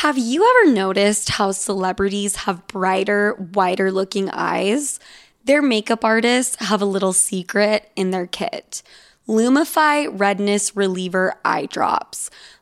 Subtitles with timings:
[0.00, 5.00] Have you ever noticed how celebrities have brighter, wider looking eyes?
[5.46, 8.82] Their makeup artists have a little secret in their kit
[9.26, 12.28] Lumify Redness Reliever Eye Drops.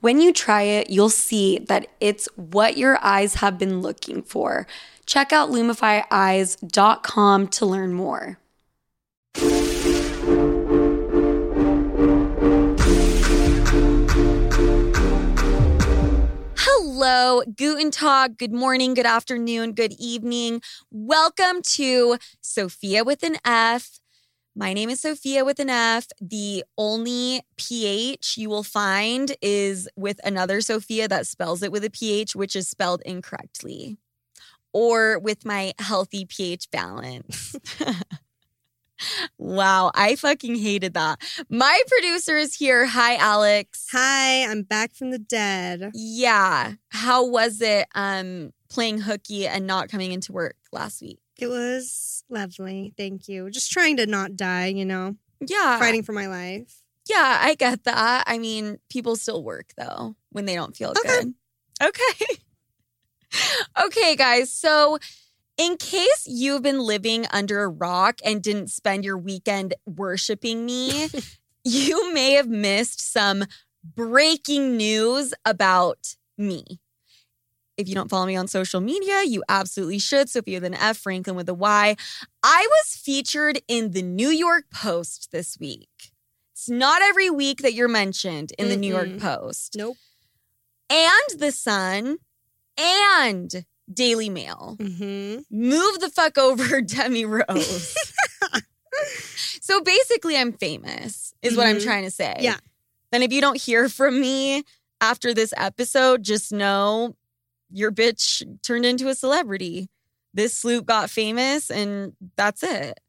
[0.00, 4.66] When you try it, you'll see that it's what your eyes have been looking for.
[5.06, 8.38] Check out lumifyeyes.com to learn more.
[16.58, 20.60] Hello, Guten Tag, good morning, good afternoon, good evening.
[20.90, 24.00] Welcome to Sofia with an F.
[24.58, 26.06] My name is Sofia with an F.
[26.18, 31.90] The only PH you will find is with another Sophia that spells it with a
[31.90, 33.98] PH, which is spelled incorrectly,
[34.72, 37.54] or with my healthy pH balance.
[39.38, 41.20] wow, I fucking hated that.
[41.48, 42.86] My producer is here.
[42.86, 43.88] Hi, Alex.
[43.92, 45.90] Hi, I'm back from the dead.
[45.92, 46.74] Yeah.
[46.88, 51.18] How was it um playing hooky and not coming into work last week?
[51.38, 52.94] It was lovely.
[52.96, 53.50] Thank you.
[53.50, 55.78] Just trying to not die, you know, Yeah.
[55.78, 56.82] fighting for my life.
[57.08, 58.24] Yeah, I get that.
[58.26, 61.24] I mean, people still work though when they don't feel oh, Okay.
[61.24, 61.34] good.
[61.82, 62.36] Okay.
[63.84, 64.52] okay, guys.
[64.52, 64.98] So,
[65.58, 71.08] in case you've been living under a rock and didn't spend your weekend worshiping me,
[71.64, 73.44] you may have missed some
[73.82, 76.80] breaking news about me.
[77.76, 80.30] If you don't follow me on social media, you absolutely should.
[80.30, 81.96] Sofia with an F, Franklin with a Y.
[82.42, 85.88] I was featured in the New York Post this week.
[86.54, 89.74] It's not every week that you're mentioned in the New York Post.
[89.76, 89.96] Nope.
[90.88, 92.16] And the Sun
[92.78, 94.76] and Daily Mail.
[94.80, 97.94] hmm Move the fuck over, Demi Rose.
[99.60, 101.84] so basically, I'm famous, is what I'm Mhm.
[101.84, 102.36] trying to say.
[102.40, 102.58] Yeah.
[103.12, 104.64] And if you don't hear from me
[105.00, 107.16] after this episode, just know
[107.76, 109.88] your bitch turned into a celebrity.
[110.32, 113.00] This sloop got famous, and that's it.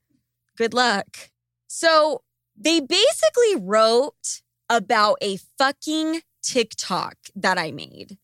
[0.57, 1.31] Good luck.
[1.67, 2.21] So
[2.57, 8.17] they basically wrote about a fucking TikTok that I made.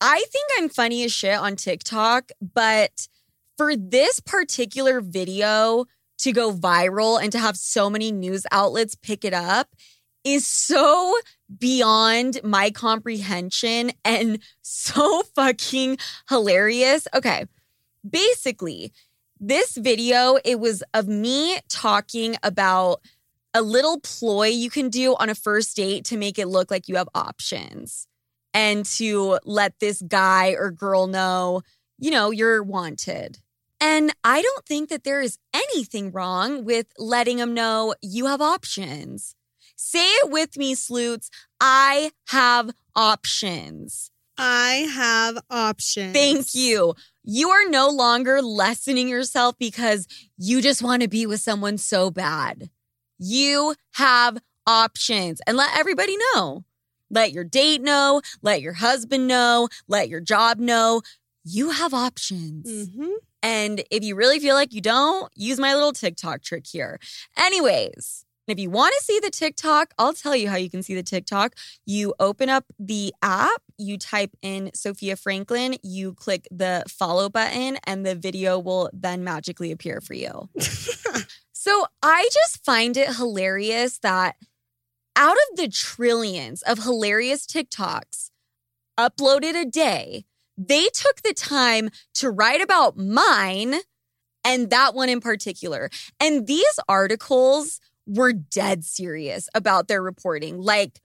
[0.00, 3.06] I think I'm funny as shit on TikTok, but
[3.56, 5.86] for this particular video
[6.18, 9.68] to go viral and to have so many news outlets pick it up
[10.24, 11.14] is so
[11.58, 15.98] beyond my comprehension and so fucking
[16.28, 17.06] hilarious.
[17.14, 17.44] Okay.
[18.08, 18.92] Basically,
[19.40, 23.00] this video it was of me talking about
[23.52, 26.88] a little ploy you can do on a first date to make it look like
[26.88, 28.06] you have options
[28.52, 31.62] and to let this guy or girl know,
[31.98, 33.38] you know, you're wanted.
[33.80, 38.40] And I don't think that there is anything wrong with letting them know you have
[38.40, 39.34] options.
[39.76, 41.30] Say it with me, Sleuts.
[41.60, 44.10] I have options.
[44.36, 46.12] I have options.
[46.12, 46.94] Thank you.
[47.22, 52.10] You are no longer lessening yourself because you just want to be with someone so
[52.10, 52.70] bad.
[53.18, 56.64] You have options and let everybody know.
[57.10, 61.02] Let your date know, let your husband know, let your job know.
[61.44, 62.88] You have options.
[62.88, 66.98] hmm And if you really feel like you don't, use my little TikTok trick here.
[67.36, 70.94] Anyways, if you want to see the TikTok, I'll tell you how you can see
[70.94, 71.54] the TikTok.
[71.86, 77.78] You open up the app, you type in Sofia Franklin, you click the follow button,
[77.86, 80.48] and the video will then magically appear for you.
[81.52, 84.36] so I just find it hilarious that
[85.16, 88.30] out of the trillions of hilarious TikToks
[88.98, 90.24] uploaded a day,
[90.56, 93.76] they took the time to write about mine
[94.44, 95.90] and that one in particular.
[96.20, 100.58] And these articles were dead serious about their reporting.
[100.58, 101.00] Like,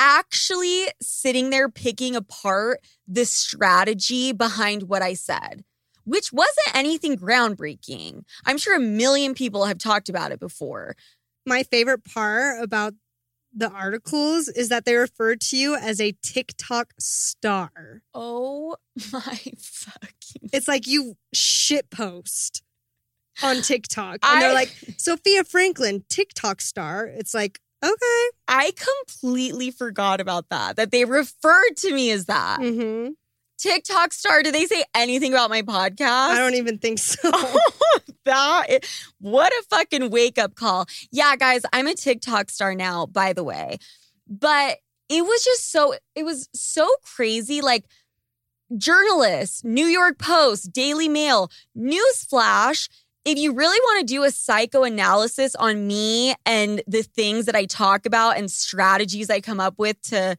[0.00, 5.64] actually sitting there picking apart the strategy behind what I said,
[6.04, 8.22] which wasn't anything groundbreaking.
[8.44, 10.96] I'm sure a million people have talked about it before.
[11.46, 12.94] My favorite part about
[13.54, 18.02] the articles is that they refer to you as a TikTok star.
[18.14, 18.76] Oh
[19.12, 20.50] my fucking.
[20.52, 22.62] It's like you shit post
[23.42, 24.18] on TikTok.
[24.22, 27.06] And they're like, Sofia Franklin, TikTok star.
[27.06, 28.24] It's like, okay.
[28.48, 30.76] I completely forgot about that.
[30.76, 32.58] That they referred to me as that.
[32.60, 33.08] hmm
[33.58, 34.44] TikTok star.
[34.44, 36.28] Did they say anything about my podcast?
[36.30, 37.28] I don't even think so.
[38.24, 38.84] that
[39.20, 40.86] what a fucking wake up call.
[41.10, 43.78] Yeah, guys, I'm a TikTok star now, by the way.
[44.28, 47.84] But it was just so it was so crazy like
[48.76, 52.88] journalists, New York Post, Daily Mail, Newsflash,
[53.24, 57.66] if you really want to do a psychoanalysis on me and the things that I
[57.66, 60.36] talk about and strategies I come up with to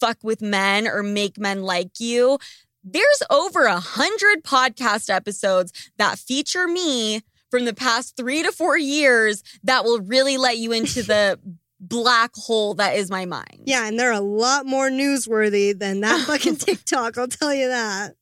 [0.00, 2.38] fuck with men or make men like you,
[2.84, 8.76] there's over a hundred podcast episodes that feature me from the past three to four
[8.76, 11.38] years that will really let you into the
[11.78, 13.62] black hole that is my mind.
[13.64, 17.18] yeah, and they're a lot more newsworthy than that fucking TikTok.
[17.18, 18.14] I'll tell you that.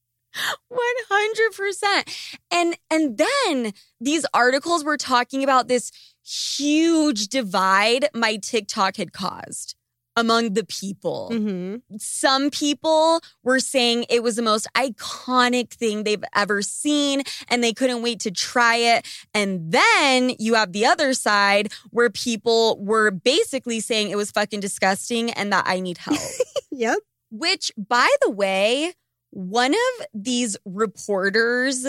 [0.73, 2.39] 100%.
[2.51, 5.91] And and then these articles were talking about this
[6.25, 9.75] huge divide my TikTok had caused
[10.17, 11.29] among the people.
[11.31, 17.63] hmm Some people were saying it was the most iconic thing they've ever seen and
[17.63, 19.07] they couldn't wait to try it.
[19.33, 24.61] And then you have the other side where people were basically saying it was fucking
[24.61, 26.19] disgusting and that I need help.
[26.73, 26.99] Yep.
[27.33, 28.95] Which, by the way,
[29.31, 31.87] one of these reporters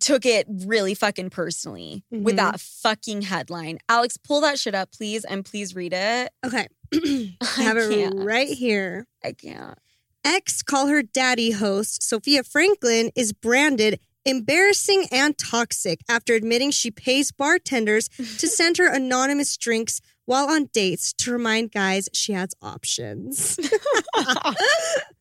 [0.00, 2.36] took it really fucking personally with Mhm.
[2.38, 3.78] that fucking headline.
[3.88, 6.32] Alex, pull that shit up, please, and please read it.
[6.44, 6.66] Okay.
[6.94, 8.14] I I have it can't.
[8.16, 9.06] right here.
[9.24, 9.78] I can't.
[10.24, 16.90] Ex Call Her Daddy host Sofia Franklin is branded embarrassing and toxic after admitting she
[16.90, 18.08] pays bartenders
[18.38, 23.56] to send her anonymous drinks while on dates to remind guys she has options.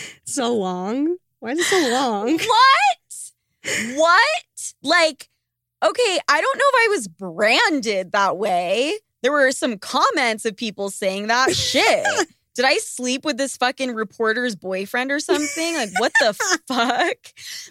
[0.24, 1.16] so long.
[1.40, 2.38] Why is it so long?
[2.38, 3.96] what?
[3.96, 4.72] What?
[4.82, 5.28] Like,
[5.84, 8.98] okay, I don't know if I was branded that way.
[9.22, 12.06] There were some comments of people saying that shit.
[12.54, 15.74] Did I sleep with this fucking reporter's boyfriend or something?
[15.74, 16.34] Like, what the
[16.68, 17.16] fuck?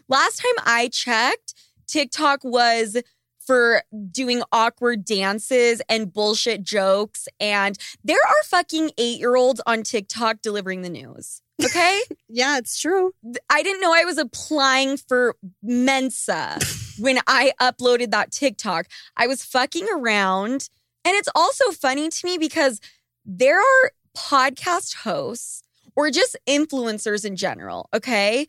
[0.08, 1.54] Last time I checked,
[1.88, 2.98] TikTok was
[3.46, 7.28] for doing awkward dances and bullshit jokes.
[7.40, 11.42] And there are fucking eight year olds on TikTok delivering the news.
[11.64, 12.02] Okay?
[12.34, 13.12] Yeah, it's true.
[13.50, 16.58] I didn't know I was applying for Mensa
[16.98, 18.86] when I uploaded that TikTok.
[19.18, 20.70] I was fucking around.
[21.04, 22.80] And it's also funny to me because
[23.26, 25.62] there are podcast hosts
[25.94, 28.48] or just influencers in general, okay,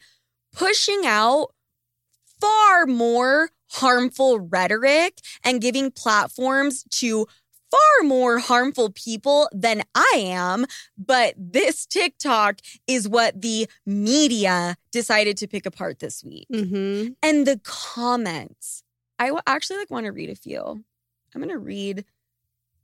[0.52, 1.48] pushing out
[2.40, 7.26] far more harmful rhetoric and giving platforms to
[7.72, 10.66] far more harmful people than I am.
[10.98, 16.46] But this TikTok is what the media decided to pick apart this week.
[16.52, 18.84] hmm And the comments,
[19.18, 20.84] I w- actually like want to read a few.
[21.34, 22.04] I'm going to read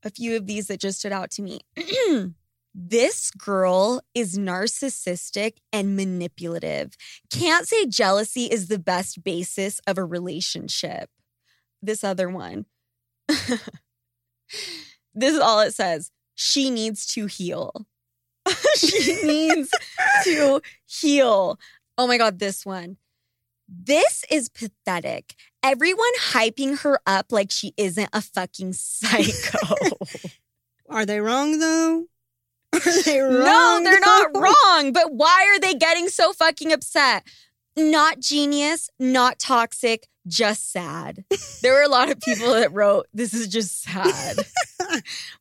[0.03, 1.61] a few of these that just stood out to me.
[2.75, 6.97] this girl is narcissistic and manipulative.
[7.31, 11.11] Can't say jealousy is the best basis of a relationship.
[11.83, 12.67] This other one.
[15.15, 16.11] this is all it says.
[16.35, 17.87] She needs to heal.
[18.77, 19.71] she needs
[20.25, 21.59] to heal.
[21.97, 22.97] Oh my God, this one.
[23.69, 25.35] This is pathetic.
[25.63, 29.75] Everyone hyping her up like she isn't a fucking psycho.
[30.89, 32.07] Are they wrong though?
[32.73, 33.45] Are they wrong?
[33.45, 34.93] no, they're not wrong.
[34.93, 37.27] But why are they getting so fucking upset?
[37.77, 41.25] Not genius, not toxic, just sad.
[41.63, 44.37] There were a lot of people that wrote, This is just sad.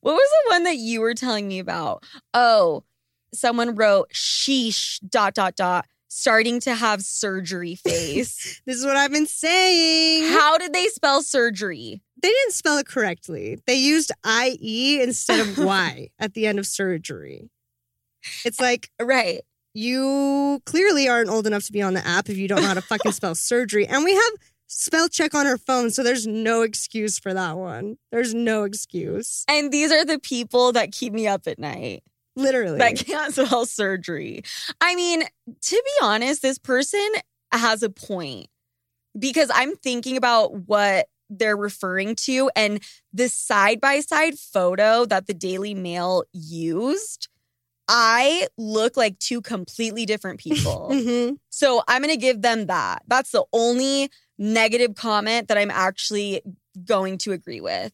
[0.02, 2.04] what was the one that you were telling me about?
[2.34, 2.84] Oh,
[3.34, 8.62] someone wrote, Sheesh, dot, dot, dot, starting to have surgery face.
[8.66, 10.32] This is what I've been saying.
[10.32, 12.02] How did they spell surgery?
[12.22, 13.60] They didn't spell it correctly.
[13.68, 17.50] They used IE instead of Y at the end of surgery.
[18.44, 19.42] It's like Right.
[19.74, 22.74] you clearly aren't old enough to be on the app if you don't know how
[22.74, 23.86] to fucking spell surgery.
[23.88, 24.34] And we have
[24.68, 27.98] spell check on her phone, so there's no excuse for that one.
[28.12, 29.44] There's no excuse.
[29.48, 32.04] And these are the people that keep me up at night
[32.36, 32.78] Literally.
[32.78, 34.44] that can't spell surgery.
[34.82, 37.08] I mean, to be honest, this person
[37.52, 38.48] has a point
[39.18, 42.82] because I'm thinking about what they're referring to and
[43.14, 47.28] the side by side photo that the Daily Mail used.
[47.90, 50.90] I look like two completely different people.
[50.92, 53.04] hmm So I'm going to give them that.
[53.08, 56.42] That's the only negative comment that I'm actually
[56.86, 57.92] going to agree with.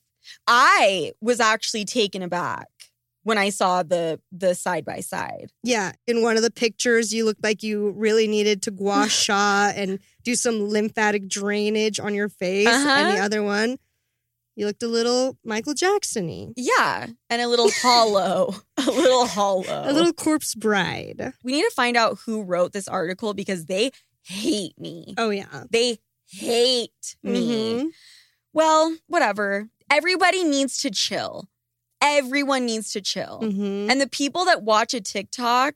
[0.48, 2.68] I was actually taken aback
[3.24, 5.52] when I saw the the side by side.
[5.64, 9.72] Yeah, in one of the pictures, you looked like you really needed to gua sha
[9.76, 12.68] and do some lymphatic drainage on your face.
[12.68, 13.26] And the Uh-huh.
[13.26, 13.78] other one,
[14.56, 16.54] you looked a little Michael Jacksony.
[16.56, 19.90] Yeah, and a little hollow, a little hollow.
[19.90, 21.34] A little corpse bride.
[21.44, 23.92] We need to find out who wrote this article because they
[24.24, 25.16] hate me.
[25.18, 25.64] Oh, yeah.
[25.70, 25.98] They
[26.34, 27.74] hate me.
[27.84, 27.90] Mhm.
[28.54, 29.70] Well, whatever.
[29.90, 31.48] Everybody needs to chill.
[32.02, 33.40] Everyone needs to chill.
[33.44, 33.90] Mhm.
[33.90, 35.75] And the people that watch a TikTok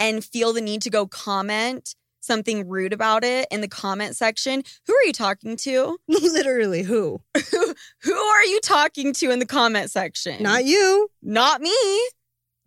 [0.00, 4.62] and feel the need to go comment something rude about it in the comment section,
[4.86, 5.98] who are you talking to?
[6.08, 7.22] Literally, who?
[7.50, 10.42] who, who are you talking to in the comment section?
[10.42, 11.10] Not you.
[11.22, 11.74] Not me.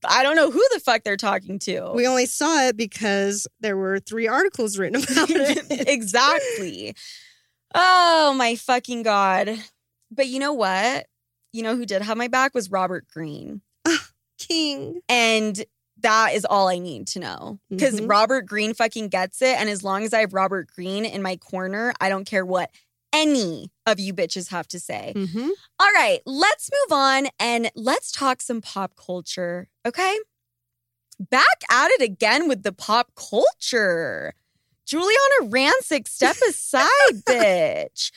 [0.04, 1.92] I don't know who the fuck they're talking to.
[1.94, 5.88] We only saw it because there were three articles written about it.
[5.88, 6.96] exactly.
[7.74, 9.50] Oh my fucking god.
[10.12, 11.08] But you know what?
[11.54, 13.62] You know who did have my back was Robert Greene.
[14.38, 15.02] King.
[15.08, 15.64] And
[16.02, 17.60] that is all I need to know.
[17.70, 18.10] Because Mhm.
[18.10, 19.60] Robert Greene fucking gets it.
[19.60, 22.72] And as long as I have Robert Greene in my corner, I don't care what
[23.14, 25.14] any of you bitches have to say.
[25.16, 25.50] Mm-hmm.
[25.80, 30.18] All right, let's move on and let's talk some pop culture, okay?
[31.20, 34.34] Back at it again with the pop culture.
[34.92, 36.90] Giuliana Rancic, step aside,
[37.26, 38.12] bitch.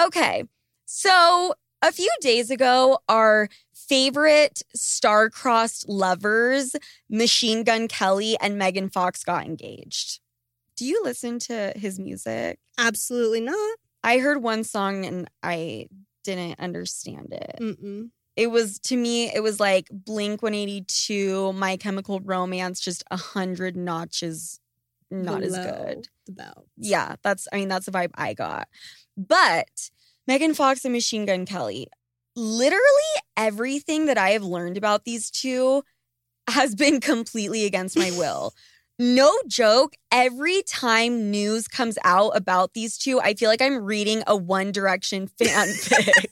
[0.00, 0.42] Okay,
[0.84, 6.74] so a few days ago, our favorite star-crossed lovers,
[7.08, 10.18] Machine Gun Kelly and Megan Fox, got engaged.
[10.76, 12.58] Do you listen to his music?
[12.76, 13.78] Absolutely not.
[14.02, 15.86] I heard one song and I
[16.24, 17.56] didn't understand it.
[17.60, 18.10] Mm-mm.
[18.34, 23.76] It was to me, it was like Blink 182, My Chemical Romance, just a hundred
[23.76, 24.60] notches
[25.22, 26.08] not as good.
[26.26, 26.66] The belt.
[26.76, 28.68] Yeah, that's I mean, that's the vibe I got.
[29.16, 29.90] But
[30.26, 31.88] Megan Fox and Machine Gun Kelly,
[32.34, 32.80] literally
[33.36, 35.82] everything that I have learned about these two
[36.48, 38.52] has been completely against my will.
[38.98, 44.22] No joke, every time news comes out about these two, I feel like I'm reading
[44.26, 46.26] a One Direction fanfic.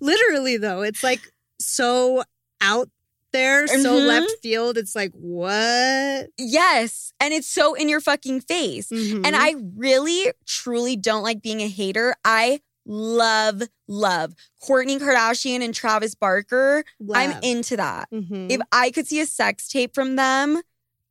[0.00, 1.20] Literally, though, it's like
[1.58, 2.22] so
[2.60, 2.88] out
[3.34, 4.06] there, so Mhm.
[4.06, 4.78] left field.
[4.78, 6.30] It's like, what?
[6.38, 8.88] yes, and it's so in your fucking face.
[8.88, 9.26] Mhm.
[9.26, 12.14] And I really, truly don't like being a hater.
[12.24, 16.84] I love, love Kourtney Kardashian and Travis Barker.
[17.12, 18.10] I'm into that.
[18.10, 18.50] Mhm.
[18.50, 20.62] If I could see a sex tape from them,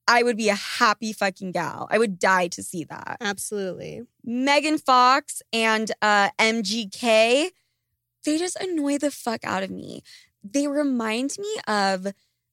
[0.07, 1.87] I would be a happy fucking gal.
[1.89, 3.17] I would die to see that.
[3.21, 4.01] Absolutely.
[4.23, 7.51] Megan Fox and uh, MGK,
[8.25, 10.03] they just annoy the fuck out of me.
[10.43, 12.07] They remind me of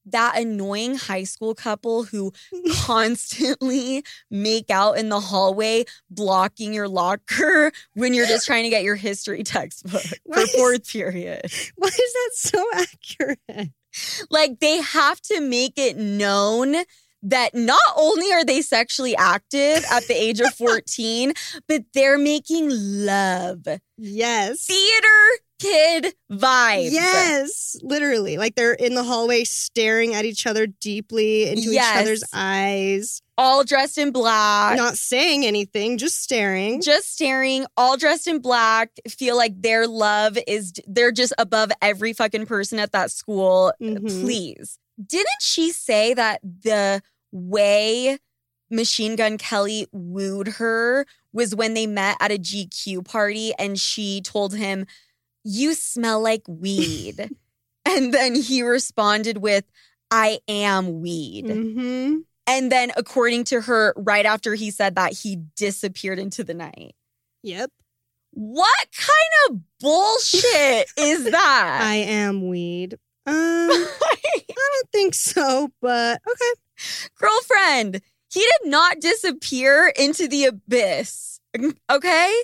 [0.07, 2.33] that annoying high school couple who
[2.73, 8.83] constantly make out in the hallway, blocking your locker when you're just trying to get
[8.83, 11.43] your history textbook Why for is- fourth period.
[11.77, 13.71] Why is that so accurate?
[14.31, 16.77] Like they have to make it known
[17.23, 21.35] that not only are they sexually active at the age of 14,
[21.69, 23.67] but they're making love.
[23.99, 24.65] Yes.
[24.65, 26.91] Theater kid vibes.
[26.91, 28.37] Yes, literally.
[28.39, 31.97] Like they're in the hallway staring at each other deeply into Yes.
[31.97, 34.77] each other's eyes, All dressed in black.
[34.77, 36.81] not saying anything, just staring.
[36.83, 42.13] just staring, all dressed in black, feel like their love is, they're just above every
[42.13, 43.73] fucking person at that school.
[43.81, 44.23] Mhm.
[44.23, 44.79] Please.
[45.05, 47.03] Didn't she say that the
[47.33, 48.19] way
[48.71, 54.21] Machine Gun Kelly wooed her was when they met at a GQ party and she
[54.21, 54.87] told him,
[55.45, 57.31] You smell like weed.
[57.85, 59.65] and then he responded with,
[60.11, 61.49] I am weed.
[61.49, 66.55] hmm And then, according to her, right after he said that, he disappeared into the
[66.55, 66.95] night.
[67.43, 67.71] Yep.
[68.33, 71.79] What kind of bullshit is that?
[71.83, 72.97] I am weed.
[73.27, 77.01] Um, I don't think so, but okay.
[77.17, 78.01] Girlfriend,
[78.33, 81.39] he did not disappear into the abyss.
[81.91, 82.35] Okay?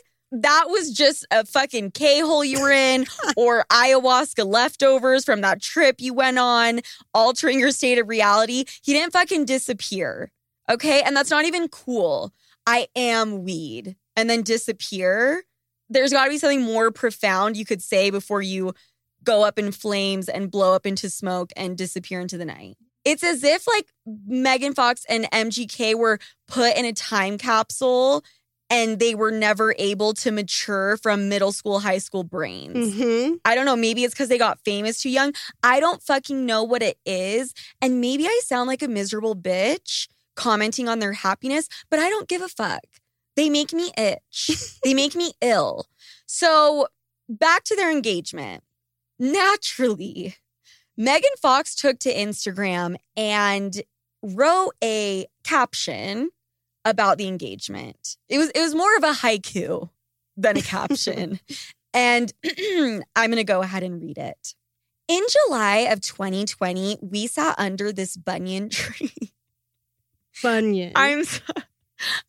[0.43, 5.63] That was just a fucking K hole you were in, or ayahuasca leftovers from that
[5.63, 6.81] trip you went on,
[7.15, 8.65] altering your state of reality.
[8.83, 10.31] He didn't fucking disappear.
[10.69, 11.01] Okay?
[11.03, 12.33] And that's not even cool.
[12.67, 13.97] I am weed.
[14.15, 15.45] And then disappear.
[15.89, 18.75] There's got to be something more profound you could say before you
[19.23, 22.77] go up in flames and blow up into smoke and disappear into the night.
[23.05, 23.87] It's as if like
[24.27, 28.25] Megan Fox and MGK were put in a time capsule
[28.69, 32.95] and they were never able to mature from middle school, high school brains.
[32.95, 33.77] hmm I don't know.
[33.77, 35.33] Maybe it's because they got famous too young.
[35.63, 37.55] I don't fucking know what it is.
[37.81, 42.29] And maybe I sound like a miserable bitch commenting on their happiness, but I don't
[42.29, 42.83] give a fuck.
[43.37, 44.51] They make me itch,
[44.85, 45.87] they make me ill.
[46.27, 46.89] So
[47.29, 48.63] back to their engagement.
[49.19, 50.37] naturally,
[50.97, 53.83] Megan Fox took to Instagram and
[54.23, 56.31] wrote a caption
[56.87, 58.17] about the engagement.
[58.31, 59.91] It was it was more of a haiku
[60.37, 61.41] than a caption.
[61.95, 64.55] and I'm going to go ahead and read it.
[65.09, 69.13] In July of 2020, we sat under this banyan tree.
[70.43, 70.93] Bunyan.
[70.95, 71.43] I'm so-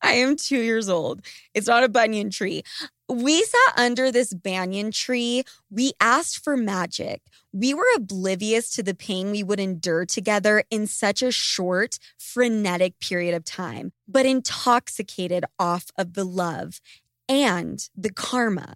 [0.02, 1.22] I am 2 years old.
[1.54, 2.64] It's not a banyan tree.
[3.10, 5.44] We sat under this banyan tree.
[5.70, 7.22] We asked for magic.
[7.54, 13.00] We were oblivious to the pain we would endure together in such a short, frenetic
[13.00, 16.82] period of time, but intoxicated off of the love
[17.30, 18.74] and the karma.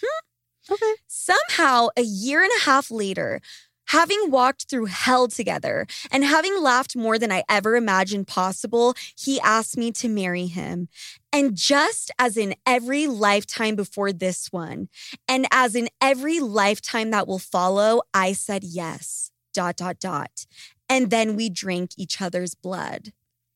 [0.00, 0.72] Hmm?
[0.72, 0.94] okay.
[1.06, 3.40] Somehow, a year and a half later,
[3.86, 9.40] having walked through hell together and having laughed more than I ever imagined possible, he
[9.40, 10.88] asked me to marry him.
[11.32, 14.88] And just as in every lifetime before this one,
[15.28, 20.46] and as in every lifetime that will follow, I said yes, dot, dot, dot.
[20.88, 23.12] And then we drank each other's blood.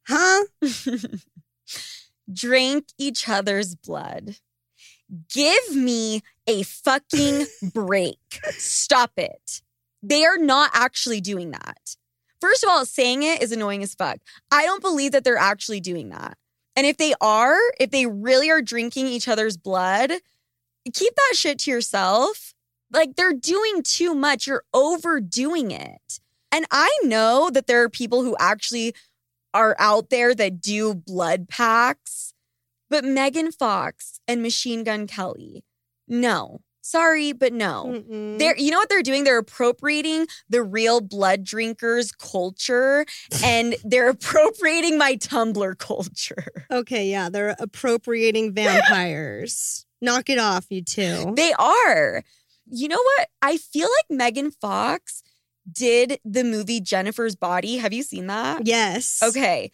[0.07, 0.45] Huh?
[2.33, 4.37] Drank each other's blood.
[5.33, 8.19] Give me a fucking break.
[8.51, 9.63] Stop it.
[10.03, 11.97] They are not actually doing that.
[12.41, 14.19] First of all, saying it is annoying as fuck.
[14.51, 16.39] I don't believe that they're actually doing that.
[16.75, 20.13] And if they are, if they really are drinking each other's blood,
[20.93, 22.55] keep that shit to yourself.
[22.91, 24.47] Like they're doing too much.
[24.47, 26.21] You're overdoing it.
[26.51, 28.95] And I know that there are people who actually
[29.53, 32.33] are out there that do blood packs,
[32.89, 35.65] but Megan Fox and Machine Gun Kelly,
[36.09, 36.61] no.
[36.83, 37.87] Sorry, but no.
[37.89, 38.39] Mm-mm.
[38.39, 39.25] They're, you know what they're doing?
[39.25, 43.05] They're appropriating the real blood drinkers culture
[43.45, 46.47] and they're appropriating my Tumblr culture.
[46.71, 49.85] Okay, yeah, they're appropriating vampires.
[50.01, 51.35] Knock it off, you two.
[51.37, 52.23] They are.
[52.71, 53.29] You know what?
[53.43, 55.23] I feel like Megan Fox
[55.71, 57.79] did the movie Jennifer's Body.
[57.79, 58.67] Have you seen that?
[58.67, 59.21] yes.
[59.23, 59.73] Okay.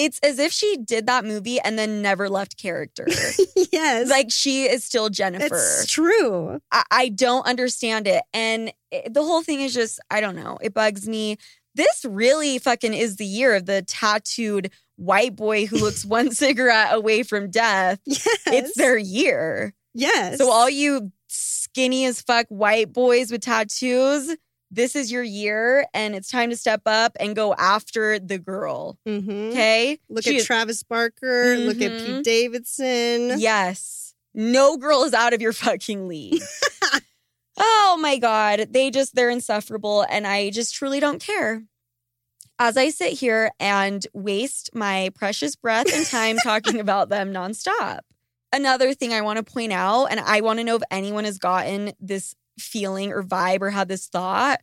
[0.00, 3.06] It's as if she did that movie and then never left character.
[3.72, 4.08] yes.
[4.08, 5.54] like she is still Jennifer.
[5.54, 6.58] it's true.
[6.72, 8.22] I, I don't understand it.
[8.32, 10.58] And it, the whole thing is just, I don't know.
[10.62, 11.36] It bugs me.
[11.74, 16.94] This really fucking is the year of the tattooed white boy who looks one cigarette
[16.94, 18.00] away from death.
[18.06, 18.38] Yes.
[18.46, 19.74] It's their year.
[19.92, 20.38] Yes.
[20.38, 24.36] So, all you skinny as fuck white boys with tattoos,
[24.70, 28.98] this is your year and it's time to step up and go after the girl.
[29.06, 29.50] Mhm.
[29.50, 29.98] Okay?
[30.08, 31.56] Look She at is- Travis Barker.
[31.56, 32.06] Look at.
[32.06, 33.40] Pete Davidson.
[33.40, 34.14] Yes.
[34.32, 36.40] No girl is out of your fucking league.
[37.56, 38.68] oh my God.
[38.70, 40.06] They just, they're insufferable.
[40.08, 41.64] And I just truly don't care.
[42.58, 48.00] As I sit here and waste my precious breath and time talking about them nonstop.
[48.52, 51.38] Another thing I want to point out, and I want to know if anyone has
[51.38, 54.60] gotten this feeling or vibe or had this thought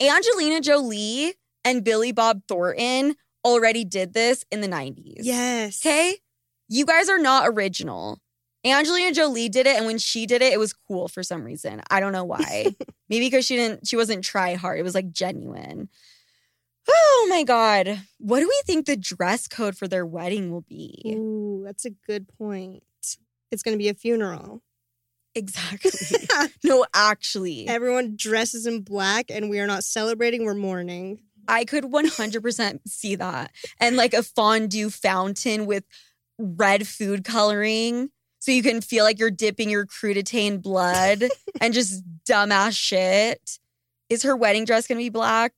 [0.00, 3.14] Angelina Jolie and Billy Bob Thornton
[3.44, 5.18] already did this in the 90s.
[5.20, 5.84] Yes.
[5.84, 6.16] Okay.
[6.68, 8.18] You guys are not original.
[8.64, 11.82] Angelina Jolie did it, and when she did it, it was cool for some reason.
[11.90, 12.66] I don't know why.
[13.08, 14.78] Maybe because she didn't, she wasn't try hard.
[14.78, 15.88] It was like genuine.
[16.88, 18.00] Oh my God.
[18.18, 21.02] What do we think the dress code for their wedding will be?
[21.16, 22.82] Ooh, that's a good point.
[23.50, 24.62] It's going to be a funeral.
[25.34, 25.90] Exactly.
[26.64, 27.66] no, actually.
[27.68, 31.20] Everyone dresses in black and we are not celebrating, we're mourning.
[31.48, 33.52] I could 100% see that.
[33.80, 35.84] And like a fondue fountain with
[36.38, 38.10] red food coloring.
[38.38, 41.24] So you can feel like you're dipping your crudité in blood
[41.60, 43.58] and just dumbass shit.
[44.08, 45.52] Is her wedding dress going to be black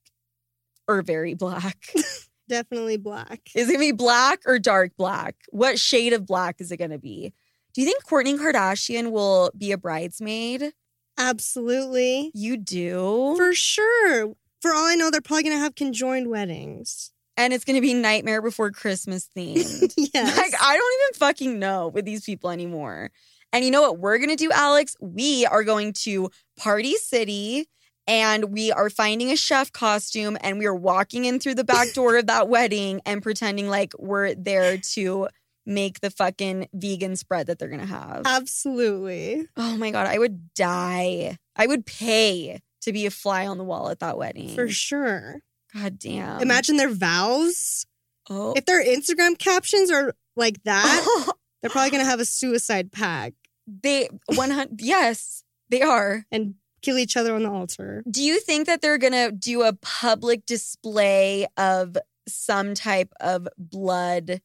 [0.87, 1.93] or very black?
[2.49, 3.41] Definitely black.
[3.55, 5.35] Is it going to be black or dark black?
[5.49, 7.33] What shade of black is it going to be?
[7.75, 10.73] Do you think Kourtney Kardashian will be a bridesmaid?
[11.19, 12.31] Absolutely.
[12.35, 13.35] You do.
[13.37, 14.35] For sure.
[14.63, 17.11] For all I know, they're probably going to have conjoined weddings.
[17.37, 19.93] and it's going to be Nightmare Before Christmas themed.
[20.15, 20.39] yes.
[20.39, 23.11] Like, I don't even fucking know with these people anymore.
[23.53, 24.97] And you know what we're going to do, Alex?
[25.01, 27.67] We are going to Party City
[28.07, 31.93] and we are finding a chef costume and we are walking in through the back
[31.93, 35.29] door of that wedding and pretending like we're there to
[35.67, 38.23] make the fucking vegan spread that they're to have.
[38.25, 39.47] Absolutely.
[39.57, 41.39] oh my God, I would die.
[41.57, 44.55] I would pay to be a fly on the wall at that wedding.
[44.55, 45.41] For sure.
[45.75, 46.41] God damn.
[46.41, 47.87] Imagine their vows.
[48.31, 48.55] Oh.
[48.57, 54.09] If their Instagram captions are like that, they're probably to have a suicide pact they
[54.27, 56.25] 100 yes, they are.
[56.31, 58.05] and kill each other on the altar.
[58.11, 61.97] Do you think that they're to do a public display of
[62.29, 64.43] some type of blood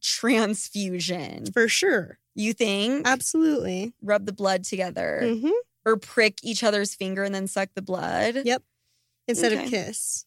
[0.00, 1.46] transfusion?
[1.52, 2.18] For sure.
[2.34, 3.06] You think?
[3.06, 3.92] Absolutely.
[4.02, 5.36] Rub the blood together.
[5.40, 5.50] hmm
[5.86, 8.42] or prick each other's finger and then suck the blood.
[8.44, 8.62] Yep.
[9.28, 9.64] Instead Okay.
[9.64, 10.26] of kiss.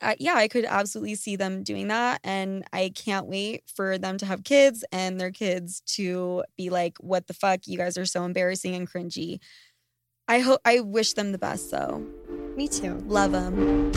[0.00, 2.20] uh, yeah, I could absolutely see them doing that.
[2.22, 6.98] And I can't wait for them to have kids and their kids to be like,
[7.00, 7.66] what the fuck?
[7.66, 9.40] You guys are so embarrassing and cringy.
[10.28, 12.04] I hope, I wish them the best though.
[12.56, 12.94] Me too.
[13.06, 13.90] Love them.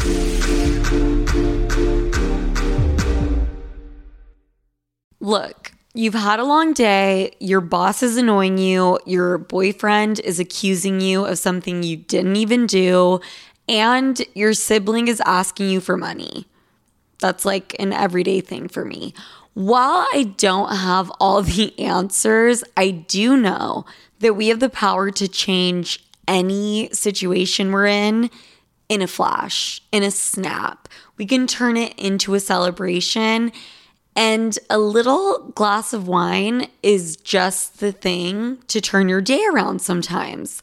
[5.26, 11.02] Look, you've had a long day, your boss is annoying you, your boyfriend is accusing
[11.02, 13.22] you of something you didn't even do,
[13.68, 16.46] and your sibling is asking you for money.
[17.18, 19.16] That's like an everyday thing for me.
[19.56, 23.88] While I don't have all the answers, I do know
[24.20, 28.30] that we have the power to change any situation we're in
[28.90, 30.88] in a flash, in a snap.
[31.18, 33.52] We can turn it into a celebration.
[34.16, 39.82] And a little glass of wine is just the thing to turn your day around
[39.82, 40.62] sometimes.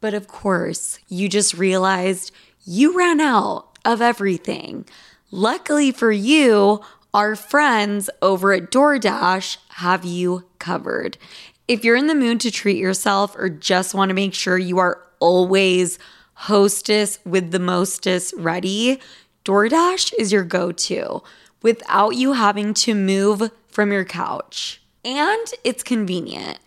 [0.00, 2.32] But of course, you just realized
[2.64, 4.86] you ran out of everything.
[5.30, 6.80] Luckily for you,
[7.12, 11.18] our friends over at DoorDash have you covered.
[11.66, 14.78] If you're in the mood to treat yourself or just want to make sure you
[14.78, 15.98] are always
[16.32, 19.00] hostess with the mostest ready,
[19.44, 21.22] DoorDash is your go to
[21.62, 24.80] without you having to move from your couch.
[25.04, 26.58] And it's convenient.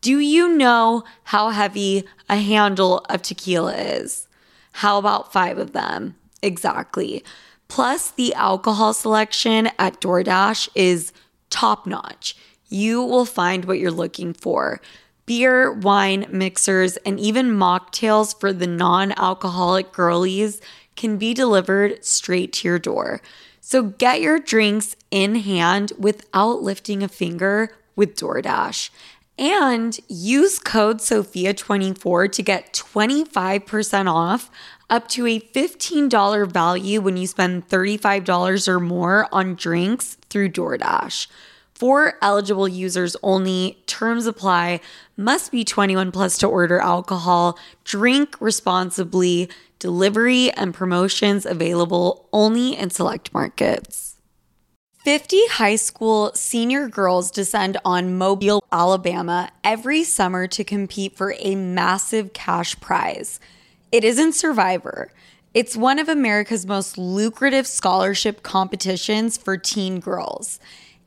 [0.00, 4.28] Do you know how heavy a handle of tequila is?
[4.72, 6.16] How about five of them?
[6.42, 7.22] Exactly.
[7.68, 11.12] Plus, the alcohol selection at DoorDash is
[11.50, 12.36] top notch.
[12.68, 14.80] You will find what you're looking for
[15.26, 20.60] beer, wine, mixers, and even mocktails for the non alcoholic girlies
[20.96, 23.20] can be delivered straight to your door.
[23.70, 28.90] So get your drinks in hand without lifting a finger with DoorDash.
[29.38, 34.50] And use code SOFIA24 to get 25% off
[34.90, 41.28] up to a $15 value when you spend $35 or more on drinks through DoorDash.
[41.80, 44.80] For eligible users only, terms apply,
[45.16, 52.90] must be 21 plus to order alcohol, drink responsibly, delivery and promotions available only in
[52.90, 54.18] select markets.
[55.04, 61.54] 50 high school senior girls descend on Mobile, Alabama every summer to compete for a
[61.54, 63.40] massive cash prize.
[63.90, 65.14] It isn't Survivor.
[65.54, 70.60] It's one of America's most lucrative scholarship competitions for teen girls.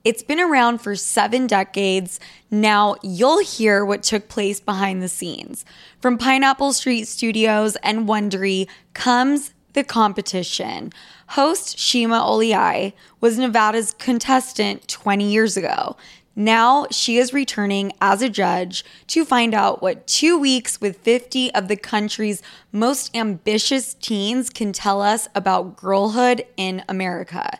[0.04, 2.20] It's been around for seven decades.
[2.52, 5.64] Now you'll hear what took place behind the scenes.
[6.02, 10.92] From Pineapple Street Studios and Wondery comes the competition.
[11.28, 15.96] Host Shima Oliaee was Nevada's contestant 20 years ago.
[16.36, 21.54] Now she is returning as a judge to find out what two weeks with 50
[21.54, 22.42] of the country's
[22.74, 27.60] most ambitious teens can tell us about girlhood in America.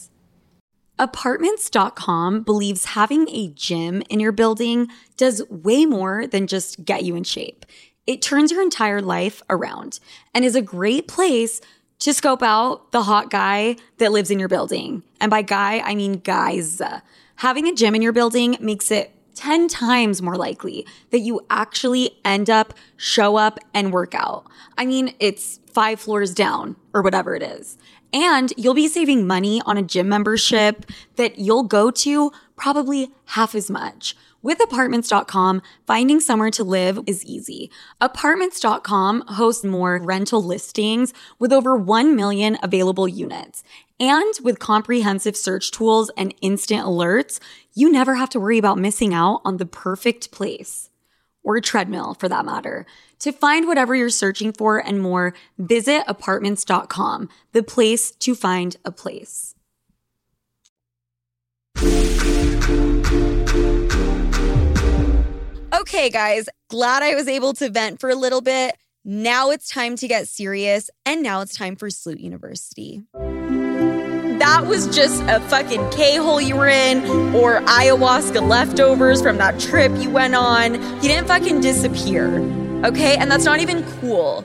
[0.99, 7.15] Apartments.com believes having a gym in your building does way more than just get you
[7.15, 7.65] in shape.
[8.05, 9.99] It turns your entire life around
[10.33, 11.61] and is a great place
[11.99, 15.03] to scope out the hot guy that lives in your building.
[15.19, 16.81] And by guy, I mean guys.
[17.35, 22.19] Having a gym in your building makes it 10 times more likely that you actually
[22.25, 24.45] end up, show up, and work out.
[24.77, 27.77] I mean, it's five floors down or whatever it is.
[28.13, 33.55] And you'll be saving money on a gym membership that you'll go to probably half
[33.55, 34.15] as much.
[34.43, 37.69] With apartments.com, finding somewhere to live is easy.
[38.01, 43.63] Apartments.com hosts more rental listings with over 1 million available units.
[43.99, 47.39] And with comprehensive search tools and instant alerts,
[47.73, 50.90] you never have to worry about missing out on the perfect place
[51.43, 52.85] or treadmill for that matter.
[53.19, 58.91] To find whatever you're searching for and more, visit apartments.com, the place to find a
[58.91, 59.55] place.
[65.73, 68.75] Okay, guys, glad I was able to vent for a little bit.
[69.03, 73.01] Now it's time to get serious, and now it's time for Sloot University.
[74.41, 79.59] That was just a fucking K hole you were in, or ayahuasca leftovers from that
[79.59, 80.73] trip you went on.
[80.73, 82.39] You didn't fucking disappear,
[82.83, 83.17] okay?
[83.17, 84.43] And that's not even cool.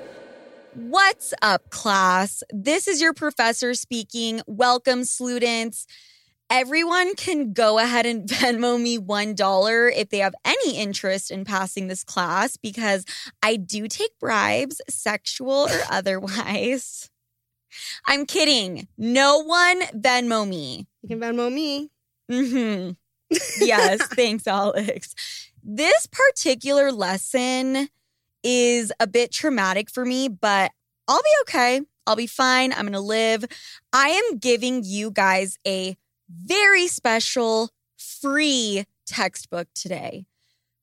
[0.75, 2.43] What's up, class?
[2.51, 4.43] This is your professor speaking.
[4.47, 5.87] Welcome, students.
[6.51, 11.89] Everyone can go ahead and Venmo me $1 if they have any interest in passing
[11.89, 13.07] this class because
[13.43, 17.09] I do take bribes, sexual or otherwise.
[18.07, 18.89] I'm kidding.
[18.97, 20.87] No one Venmo me.
[21.03, 21.91] You can Venmo me.
[22.31, 22.91] hmm
[23.61, 25.15] Yes, thanks, Alex.
[25.63, 27.89] This particular lesson
[28.43, 30.71] is a bit traumatic for me, but
[31.09, 31.81] I'll be okay.
[32.07, 32.73] I'll be fine.
[32.73, 33.45] I'm going to live.
[33.93, 35.97] I am giving you guys a
[36.29, 40.27] very special free textbook today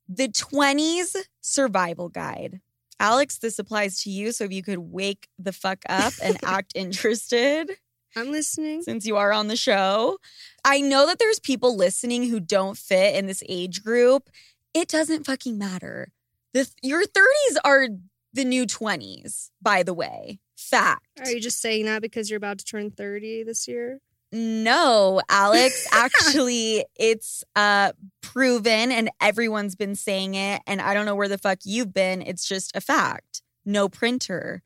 [0.10, 2.60] The 20s Survival Guide.
[2.99, 4.32] Alex, this applies to you.
[4.32, 7.71] So if you could wake the fuck up and act interested
[8.15, 8.82] I'm listening.
[8.82, 10.17] since you are on the show.
[10.63, 14.29] I know that there's people listening who don't fit in this age group.
[14.73, 16.10] It doesn't fucking matter.
[16.53, 17.88] The your 30s are
[18.34, 20.39] the new 20s, by the way.
[20.56, 21.06] Fact.
[21.19, 23.99] Are you just saying that because you're about to turn 30 this year?
[24.34, 27.91] No, Alex, actually it's uh
[28.22, 32.22] proven and everyone's been saying it and I don't know where the fuck you've been.
[32.24, 33.43] It's just a fact.
[33.63, 34.63] No printer.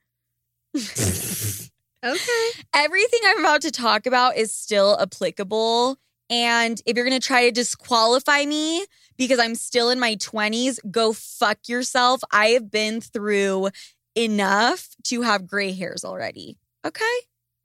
[2.05, 2.49] Okay.
[2.75, 5.97] everything I'm about to talk about is still applicable.
[6.29, 8.85] And if you're going to try to disqualify me
[9.17, 12.21] because I'm still in my 20s, go fuck yourself.
[12.31, 13.69] I have been through
[14.15, 16.57] enough to have gray hairs already.
[16.85, 17.03] Okay?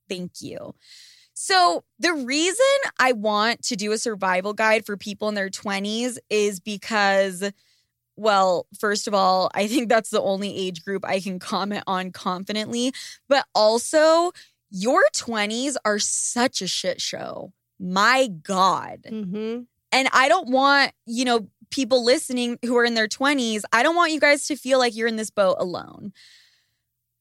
[0.09, 0.75] Thank you.
[1.35, 2.67] So, the reason
[2.99, 7.51] I want to do a survival guide for people in their 20s is because,
[8.17, 12.13] well, first of all, I think that's the only age group I can comment on
[12.13, 12.93] confidently.
[13.29, 14.33] But also,
[14.71, 17.53] your 20s are such a shit show.
[17.79, 19.07] My God.
[19.09, 19.63] Mm-hmm.
[19.93, 23.97] And I don't want, you know, people listening who are in their 20s, I don't
[23.97, 26.13] want you guys to feel like you're in this boat alone.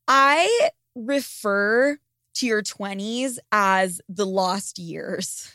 [0.07, 1.97] I refer
[2.35, 5.51] to your 20s as the lost years.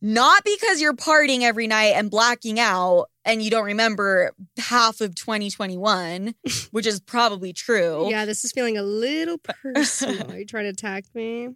[0.00, 5.14] Not because you're partying every night and blacking out and you don't remember half of
[5.14, 6.34] 2021,
[6.72, 8.10] which is probably true.
[8.10, 10.32] Yeah, this is feeling a little personal.
[10.32, 11.50] Are you trying to attack me?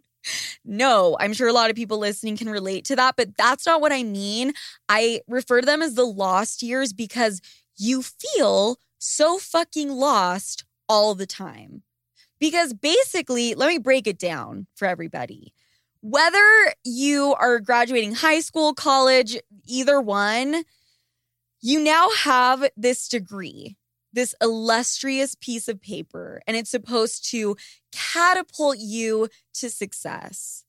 [0.63, 3.81] No, I'm sure a lot of people listening can relate to that, but that's not
[3.81, 4.53] what I mean.
[4.89, 7.41] I refer to them as the lost years because
[7.77, 11.83] you feel so fucking lost all the time.
[12.39, 15.53] Because basically, let me break it down for everybody.
[16.01, 20.63] Whether you are graduating high school, college, either one,
[21.61, 23.75] you now have this degree,
[24.13, 27.57] this illustrious piece of paper, and it's supposed to
[27.91, 30.63] catapult you to success.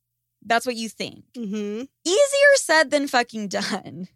[0.44, 1.24] That's what you think.
[1.36, 1.82] Mm-hmm.
[2.04, 4.08] Easier said than fucking done.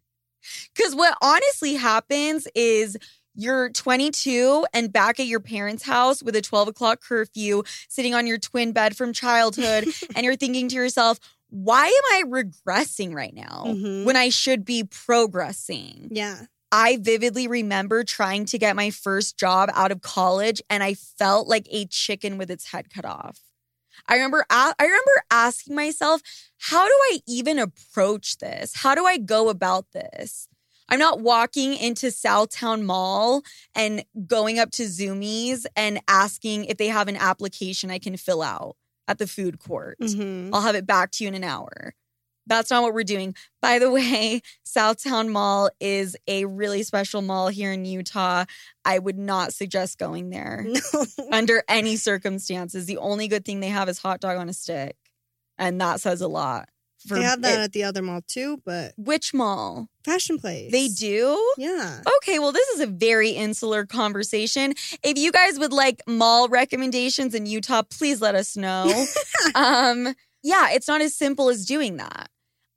[0.74, 2.96] Because what honestly happens is
[3.34, 8.26] you're 22 and back at your parents' house with a 12 o'clock curfew, sitting on
[8.26, 11.18] your twin bed from childhood, and you're thinking to yourself,
[11.50, 14.04] why am I regressing right now Mhm.
[14.04, 16.08] when I should be progressing?
[16.10, 16.46] Yeah.
[16.70, 21.46] I vividly remember trying to get my first job out of college and I felt
[21.48, 23.38] like a chicken with its head cut off.
[24.08, 26.22] I remember I remember asking myself,
[26.58, 28.72] how do I even approach this?
[28.76, 30.48] How do I go about this?
[30.92, 33.42] I'm not walking into Southtown Mall
[33.74, 38.42] and going up to Zumiez and asking if they have an application I can fill
[38.42, 38.76] out
[39.08, 39.96] at the food court.
[40.02, 40.54] Mm-hmm.
[40.54, 41.94] I'll have it back to you in an hour.
[42.46, 43.34] That's not what we're doing.
[43.62, 48.44] By the way, Southtown Mall is a really special mall here in Utah.
[48.84, 51.06] I would not suggest going there No.
[51.32, 52.84] under any circumstances.
[52.84, 54.96] The only good thing they have is hot dog on a stick.
[55.56, 56.68] And that says a lot.
[57.06, 59.88] For They have that it- at the other mall too, but which mall?
[60.04, 60.72] fashion place.
[60.72, 61.40] They do?
[61.58, 62.00] Yeah.
[62.16, 64.74] Okay, well, this is a very insular conversation.
[65.04, 69.06] If you guys would like mall recommendations in Utah, please let us know.
[69.54, 72.28] um, yeah, it's not as simple as doing that.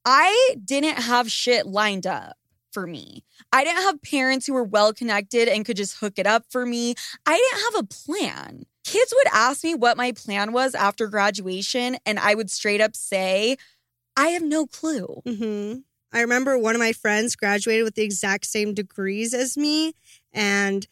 [0.05, 2.37] I didn't have shit lined up
[2.71, 3.23] for me.
[3.51, 6.65] I didn't have parents who were well connected and could just hook it up for
[6.65, 6.93] me.
[7.25, 8.65] I didn't have a plan.
[8.83, 12.95] Kids would ask me what my plan was after graduation, and I would straight up
[12.95, 13.57] say,
[14.17, 15.21] I have no clue.
[15.25, 15.79] Mm-hmm.
[16.13, 19.93] I remember one of my friends graduated with the exact same degrees as me,
[20.31, 20.87] and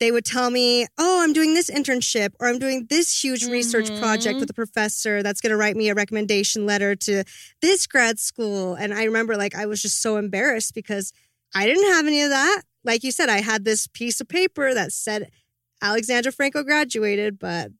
[0.00, 3.90] they would tell me, "Oh, I'm doing this internship, or I'm doing this huge research
[3.90, 3.98] Mhm.
[3.98, 7.24] project with a professor that's going to write me a recommendation letter to
[7.62, 11.12] this grad school." And I remember, like, I was just so embarrassed because
[11.54, 12.62] I didn't have any of that.
[12.84, 15.30] Like you said, I had this piece of paper that said
[15.82, 17.72] Alexandra Franco graduated, but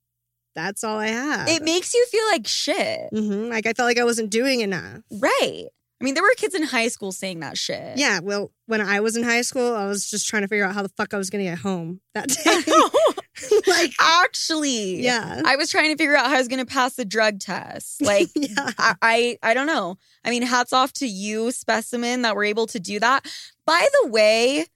[0.58, 1.48] that's all I have.
[1.48, 3.08] It makes you feel like shit.
[3.12, 5.00] hmm Like I felt like I wasn't doing enough.
[5.10, 5.66] Right.
[6.00, 7.98] I mean, there were kids in high school saying that shit.
[7.98, 10.72] Yeah, well, when I was in high school, I was just trying to figure out
[10.74, 13.60] how the fuck I was going to get home that day.
[13.66, 15.02] like, Actually.
[15.02, 15.42] yeah.
[15.44, 18.00] I was trying to figure out how I was going to pass the drug test.
[18.08, 18.70] Like, yeah.
[18.78, 19.96] I, I I don't know.
[20.24, 23.26] I mean, hats off to you, specimen, that were able to do that.
[23.66, 24.66] By the way,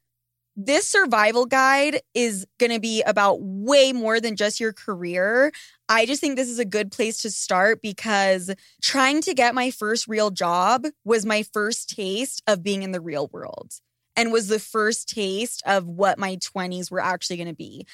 [0.57, 5.53] this survival guide is going to be about way more than just your career.
[5.89, 9.71] I just think this is a good place to start because trying to get my
[9.71, 13.73] first real job was my first taste of being in the real world
[14.17, 17.87] and was the first taste of what my 20s were actually going to be.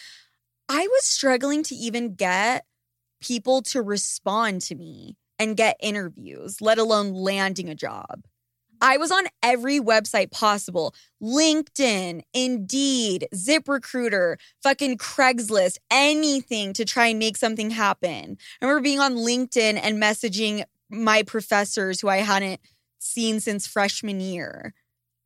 [0.68, 2.64] I was struggling to even get
[3.20, 8.24] people to respond to me and get interviews, let alone landing a job.
[8.80, 17.18] I was on every website possible LinkedIn, Indeed, ZipRecruiter, fucking Craigslist, anything to try and
[17.18, 18.38] make something happen.
[18.60, 22.60] I remember being on LinkedIn and messaging my professors who I hadn't
[22.98, 24.74] seen since freshman year.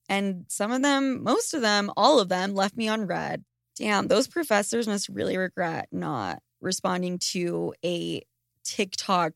[0.08, 3.44] And some of them, most of them, all of them left me on red.
[3.76, 8.22] Damn, those professors must really regret not responding to a
[8.64, 9.32] TikTok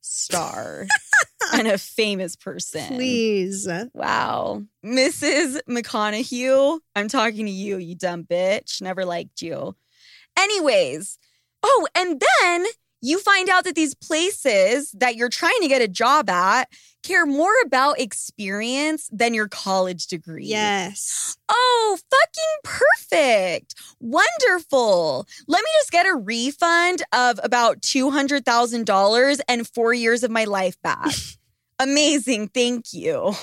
[0.00, 0.86] star
[1.52, 2.86] and a famous person.
[2.86, 3.68] Please.
[3.94, 4.62] Wow.
[4.84, 5.60] Mrs.
[5.68, 8.80] McConaughey, I'm talking to you, you dumb bitch.
[8.82, 9.76] Never liked you.
[10.38, 11.18] Anyways,
[11.62, 12.66] oh, and then
[13.00, 16.68] you find out that these places that you're trying to get a job at
[17.02, 20.46] care more about experience than your college degree.
[20.46, 21.36] Yes.
[21.52, 22.78] Oh, fucking
[23.10, 23.74] perfect.
[23.98, 25.26] Wonderful.
[25.48, 30.80] Let me just get a refund of about $200,000 and four years of my life
[30.82, 31.10] back.
[31.80, 32.48] Amazing.
[32.48, 33.34] Thank you.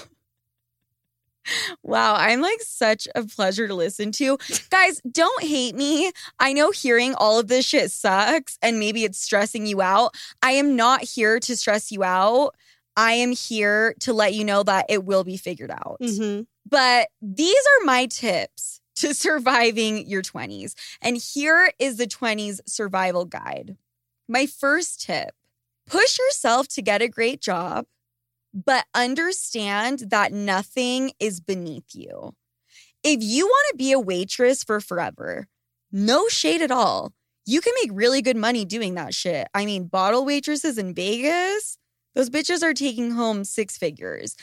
[1.84, 4.38] Wow, I'm like such a pleasure to listen to.
[4.70, 6.12] Guys, don't hate me.
[6.40, 10.16] I know hearing all of this shit sucks and maybe it's stressing you out.
[10.42, 12.56] I am not here to stress you out.
[12.96, 15.98] I am here to let you know that it will be figured out.
[16.02, 20.74] hmm But these are my tips to surviving your 20s.
[21.02, 23.78] And here is the 20s survival guide.
[24.28, 25.32] My first tip
[25.86, 27.86] push yourself to get a great job,
[28.66, 32.34] but understand that nothing is beneath you.
[33.04, 35.48] If you want to be a waitress for forever,
[35.92, 37.14] no shade at all.
[37.46, 39.48] You can make really good money doing that shit.
[39.54, 41.78] I mean, bottle waitresses in Vegas,
[42.16, 44.36] those bitches are taking home six figures.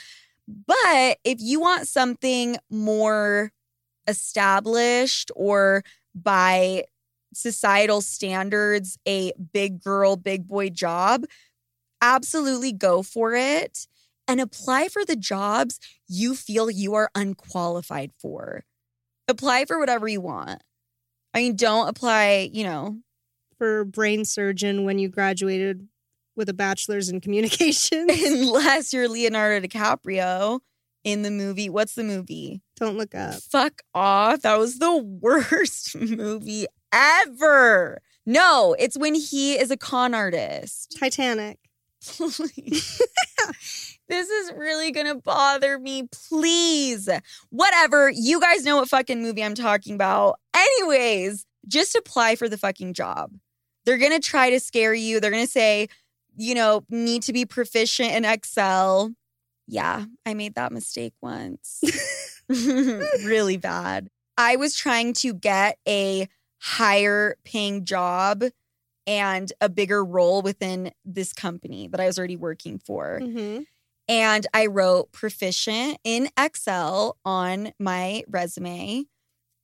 [0.46, 3.50] But if you want something more
[4.06, 5.82] established or
[6.14, 6.84] by
[7.34, 11.24] societal standards, a big girl, big boy job,
[12.00, 13.88] absolutely go for it
[14.26, 18.64] and apply for the jobs you feel you are unqualified for.
[19.28, 20.62] Apply for whatever you want.
[21.32, 22.98] I mean, don't apply, you know,
[23.58, 25.88] For brain surgeon when you graduated
[26.36, 28.10] with a bachelor's in communications.
[28.24, 30.60] unless you're Leonardo DiCaprio
[31.04, 31.68] in the movie.
[31.70, 32.62] What's the movie?
[32.76, 33.34] Don't look up.
[33.34, 34.40] Fuck off.
[34.42, 38.00] That was the worst movie ever.
[38.26, 40.96] No, it's when he is a con artist.
[40.98, 41.58] Titanic.
[44.08, 46.08] This is really gonna bother me.
[46.28, 47.08] Please.
[47.50, 48.10] Whatever.
[48.10, 50.38] You guys know what fucking movie I'm talking about.
[50.54, 53.32] Anyways, just apply for the fucking job.
[53.84, 55.20] They're gonna try to scare you.
[55.20, 55.88] They're gonna say,
[56.36, 59.14] you know, need to be proficient in Excel.
[59.66, 61.80] Yeah, I made that mistake once.
[62.48, 64.08] really bad.
[64.36, 68.44] I was trying to get a higher paying job
[69.06, 73.20] and a bigger role within this company that I was already working for.
[73.20, 73.60] hmm
[74.08, 79.04] And I wrote proficient in Excel on my resume.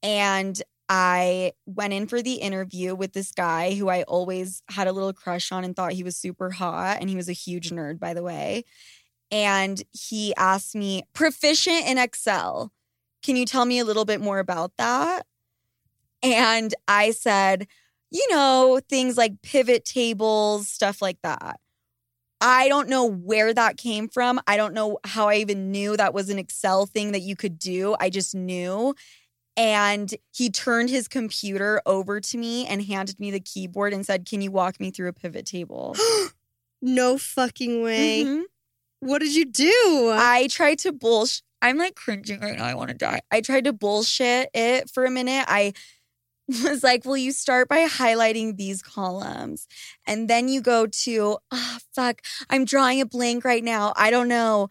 [0.02, 4.92] And I went in for the interview with this guy who I always had a
[4.92, 6.98] little crush on and thought he was super hot.
[7.00, 8.64] And he was a huge nerd, by the way.
[9.30, 12.72] And he asked me, proficient in Excel.
[13.22, 15.26] Can you tell me a little bit more about that?
[16.22, 17.66] And I said,
[18.10, 21.60] you know, things like pivot tables, stuff like that.
[22.40, 24.40] I don't know where that came from.
[24.46, 27.58] I don't know how I even knew that was an Excel thing that you could
[27.58, 27.96] do.
[28.00, 28.94] I just knew.
[29.56, 34.24] And he turned his computer over to me and handed me the keyboard and said,
[34.24, 35.96] Can you walk me through a pivot table?
[36.82, 38.24] No fucking way.
[38.24, 38.44] Mhm.
[39.00, 40.10] What did you do?
[40.14, 41.42] I tried to bullshit.
[41.60, 42.64] I'm like cringing right now.
[42.64, 43.20] I want to die.
[43.30, 45.44] I tried to bullshit it for a minute.
[45.46, 45.74] I
[46.64, 49.68] was like, Will you start by highlighting these columns?
[50.06, 53.92] And then you go to, oh, fuck, I'm drawing a blank right now.
[53.96, 54.68] I don't know.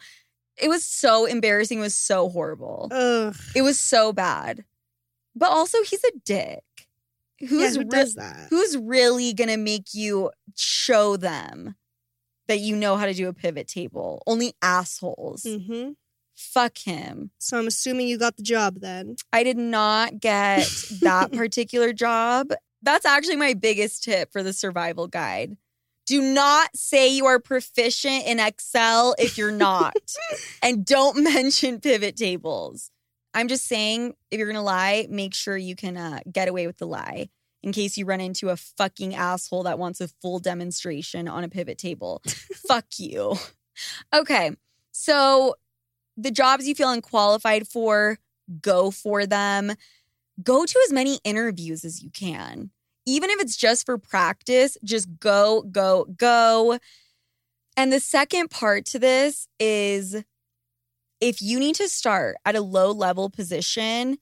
[0.61, 1.79] It was so embarrassing.
[1.79, 2.89] It was so horrible.
[2.91, 3.35] Ugh.
[3.55, 4.65] It was so bad.
[5.35, 6.63] But also, he's a dick.
[7.39, 8.47] Who's, yeah, who re- does that?
[8.49, 11.75] who's really going to make you show them
[12.49, 14.21] that you know how to do a pivot table?
[14.27, 15.43] Only assholes.
[15.47, 15.91] hmm
[16.39, 17.31] Fuck him.
[17.37, 19.17] So I'm assuming you got the job then.
[19.33, 20.65] I did not get
[21.01, 22.53] that particular job.
[22.81, 25.57] That's actually my biggest tip for the survival guide.
[26.05, 29.95] Do not say you are proficient in Excel if you're not.
[30.63, 32.89] and don't mention pivot tables.
[33.33, 36.67] I'm just saying, if you're going to lie, make sure you can uh, get away
[36.67, 37.29] with the lie
[37.61, 41.49] in case you run into a fucking asshole that wants a full demonstration on a
[41.49, 42.21] pivot table.
[42.65, 43.35] Fuck you.
[44.13, 44.51] Okay.
[44.91, 45.55] So,
[46.21, 48.17] the jobs you feel unqualified for,
[48.61, 49.73] go for them.
[50.41, 52.71] Go to as many interviews as you can.
[53.05, 56.79] Even if it's just for practice, just go, go, go.
[57.75, 60.23] And the second part to this is
[61.21, 64.17] if you need to start at a low level position,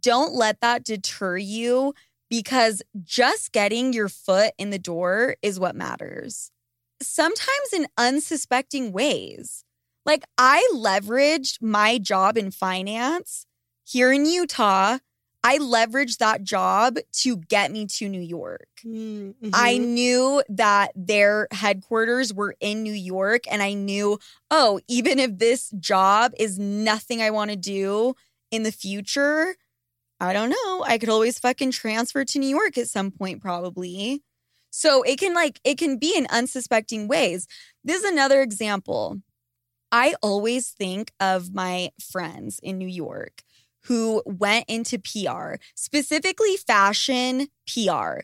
[0.00, 1.94] don't let that deter you
[2.30, 6.50] because just getting your foot in the door is what matters.
[7.02, 9.64] Sometimes in unsuspecting ways.
[10.04, 13.46] Like I leveraged my job in finance
[13.84, 14.98] here in Utah.
[15.44, 18.68] I leveraged that job to get me to New York.
[18.86, 19.50] Mm-hmm.
[19.52, 24.20] I knew that their headquarters were in New York, and I knew,
[24.52, 28.14] oh, even if this job is nothing I want to do
[28.52, 29.56] in the future,
[30.20, 30.84] I don't know.
[30.86, 34.22] I could always fucking transfer to New York at some point, probably.
[34.70, 37.48] So it can like, it can be in unsuspecting ways.
[37.82, 39.20] This is another example.
[39.92, 43.42] I always think of my friends in New York
[43.84, 48.20] who went into PR, specifically fashion PR,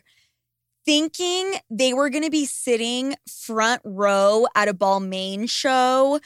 [0.85, 6.19] thinking they were going to be sitting front row at a Balmain show.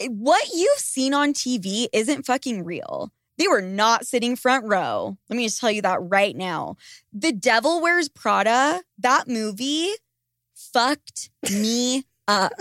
[0.00, 3.12] Eh, what you've seen on TV isn't fucking real.
[3.38, 5.18] They were not sitting front row.
[5.28, 6.76] Let me just tell you that right now.
[7.12, 9.90] The Devil Wears Prada, that movie
[10.54, 12.52] fucked me up.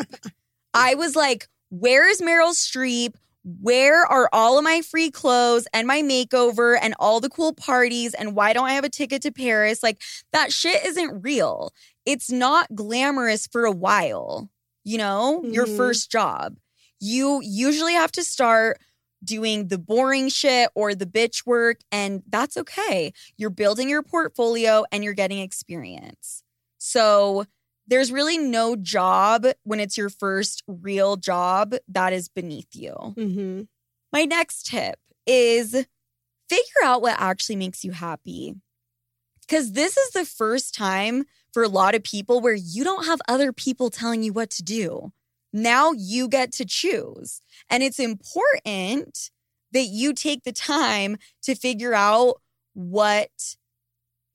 [0.74, 3.16] I was like, where's Meryl Streep?
[3.44, 8.16] Where are all of my free clothes and my makeover and all the cool parties?
[8.16, 9.84] And why don't I have a ticket to Paris?
[9.84, 10.02] Like,
[10.34, 11.72] that shit isn't real.
[12.06, 14.50] It's not glamorous for a while,
[14.84, 15.78] you know, your Mhm.
[15.78, 16.58] first job.
[17.00, 18.80] You usually have to start
[19.24, 23.14] doing the boring shit or the bitch work, and that's okay.
[23.38, 26.42] You're building your portfolio and you're getting experience.
[26.80, 27.46] So,
[27.88, 32.94] there's really no job when it's your first real job that is beneath you.
[32.94, 33.62] Mm-hmm.
[34.12, 35.72] My next tip is
[36.50, 38.56] figure out what actually makes you happy.
[39.42, 43.22] Because this is the first time for a lot of people where you don't have
[43.28, 45.12] other people telling you what to do.
[45.54, 47.42] Now you get to choose.
[47.70, 49.30] And it's important
[49.72, 52.42] that you take the time to figure out
[52.74, 53.56] what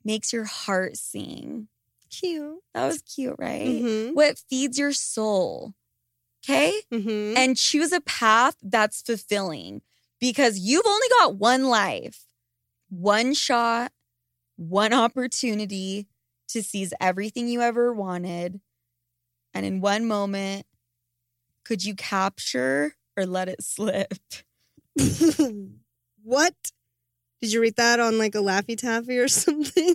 [0.05, 1.68] makes your heart sing.
[2.11, 2.58] Cute.
[2.74, 3.66] That was cute, right?
[3.66, 4.14] Mm-hmm.
[4.14, 5.74] What feeds your soul.
[6.42, 6.72] Okay?
[6.90, 7.36] Mm-hmm.
[7.36, 9.82] and choose a path that's fulfilling
[10.20, 12.24] because you've only got one life,
[12.88, 13.92] one shot,
[14.56, 16.06] one opportunity
[16.48, 18.61] to seize everything you ever wanted.
[19.52, 20.66] And in one moment,
[21.64, 24.14] could you capture or let it slip?
[26.22, 26.54] what?
[27.40, 29.94] Did you read that on like a Laffy Taffy or something?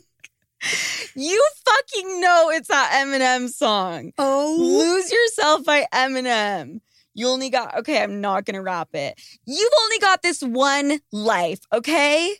[1.15, 4.11] You fucking know it's that Eminem song.
[4.17, 6.81] Oh, Lose Yourself by Eminem.
[7.13, 9.19] You only got, okay, I'm not gonna rap it.
[9.45, 12.35] You've only got this one life, okay?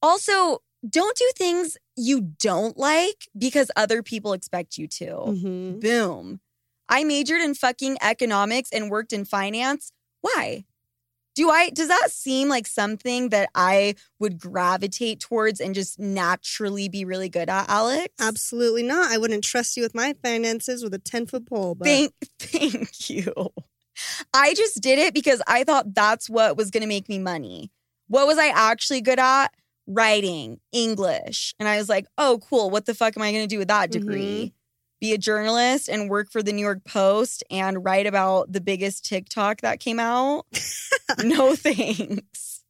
[0.00, 5.06] Also, don't do things you don't like because other people expect you to.
[5.06, 5.80] Mhm.
[5.80, 6.40] Boom.
[6.88, 9.90] I majored in fucking economics and worked in finance.
[10.20, 10.64] Why?
[11.36, 16.88] Do I, does that seem like something that I would gravitate towards and just naturally
[16.88, 18.08] be really good at, Alex?
[18.18, 19.12] absolutely not.
[19.12, 21.74] I wouldn't trust you with my finances with a 10 foot pole.
[21.74, 23.32] But Thank, thank you.
[24.32, 27.70] I just did it because I thought that's what was going to make me money.
[28.08, 29.48] What was I actually good at?
[29.86, 31.54] Writing, English.
[31.60, 32.70] And I was like, oh, cool.
[32.70, 34.00] What the fuck am I going to do with that mm-hmm.
[34.00, 34.54] degree?
[35.00, 39.04] Be a journalist and work for the New York Post and write about the biggest
[39.04, 40.46] TikTok that came out?
[41.22, 42.62] no thanks.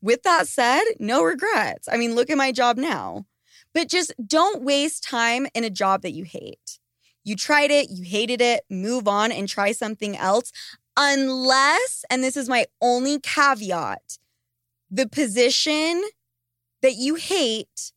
[0.00, 1.88] With that said, no regrets.
[1.90, 3.26] I mean, look at my job now.
[3.74, 6.78] But just don't waste time in a job that you hate.
[7.24, 10.52] You tried it, you hated it, move on and try something else.
[10.96, 14.18] Unless, and this is my only caveat,
[14.90, 16.02] the position
[16.82, 17.92] that you hate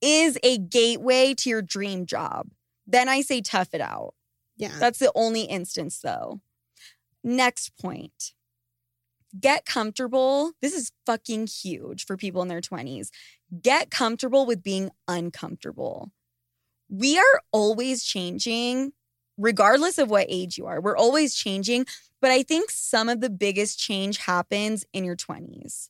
[0.00, 2.48] is a gateway to your dream job.
[2.86, 4.14] Then I say tough it out.
[4.56, 4.76] yeah.
[4.78, 6.40] That's the only instance, though.
[7.24, 8.32] Next point
[9.38, 10.52] get comfortable.
[10.60, 13.10] This is fucking huge for people in their 20s.
[13.60, 16.10] Get comfortable with being uncomfortable.
[16.88, 18.92] We are always changing,
[19.38, 20.80] regardless of what age you are.
[20.80, 21.86] We're always changing.
[22.20, 25.88] But I think some of the biggest change happens in your 20s.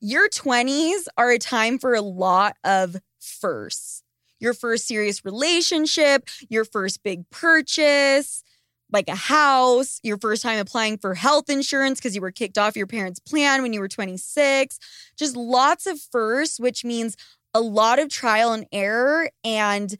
[0.00, 4.03] Your 20s are a time for a lot of firsts.
[4.40, 8.42] Your first serious relationship, your first big purchase,
[8.92, 12.76] like a house, your first time applying for health insurance because you were kicked off
[12.76, 14.78] your parents' plan when you were 26.
[15.16, 17.16] Just lots of firsts, which means
[17.52, 19.96] a lot of trial and error and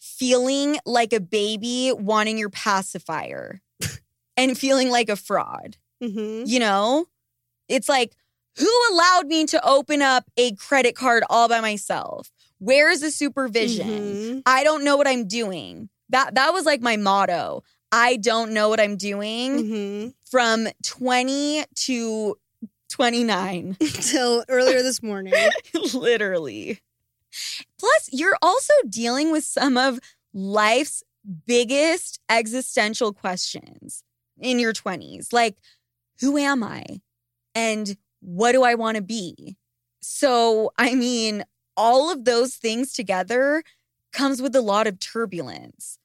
[0.00, 3.60] feeling like a baby wanting your pacifier
[4.36, 5.76] and feeling like a fraud.
[6.02, 6.44] Mm-hmm.
[6.46, 7.06] You know,
[7.68, 8.14] it's like,
[8.56, 12.30] who allowed me to open up a credit card all by myself?
[12.64, 13.88] Where's the supervision?
[13.88, 14.42] Mhm.
[14.46, 15.88] I don't know what I'm doing.
[16.10, 17.62] That that was like my motto.
[17.92, 20.08] I don't know what I'm doing Mm-hmm.
[20.30, 22.36] from 20 to
[22.90, 23.76] 29.
[23.80, 25.34] till earlier this morning.
[25.94, 26.80] Literally.
[27.78, 29.98] Plus, you're also dealing with some of
[30.32, 31.02] life's
[31.46, 34.04] biggest existential questions
[34.38, 35.32] in your 20s.
[35.32, 35.56] Like,
[36.20, 36.84] who am I?
[37.54, 39.56] And what do I want to be?
[40.00, 41.44] So, I mean,
[41.76, 43.62] all of those things together
[44.12, 45.98] comes with a lot of turbulence.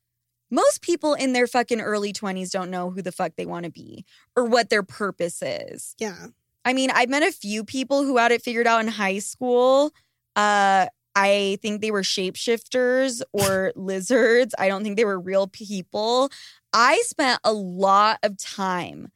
[0.51, 3.71] Most people in their fucking early 20s don't know who the fuck they want to
[3.71, 4.03] be
[4.35, 5.95] or what their purpose is.
[5.99, 6.27] Yeah.
[6.65, 9.91] I mean, I've met a few people who had it figured out in high school.
[10.35, 14.55] Uh, I think they were shapeshifters or lizards.
[14.57, 16.31] I don't think they were real people.
[16.73, 19.11] I spent a lot of time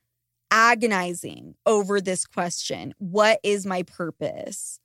[0.51, 4.79] agonizing over this question What is my purpose?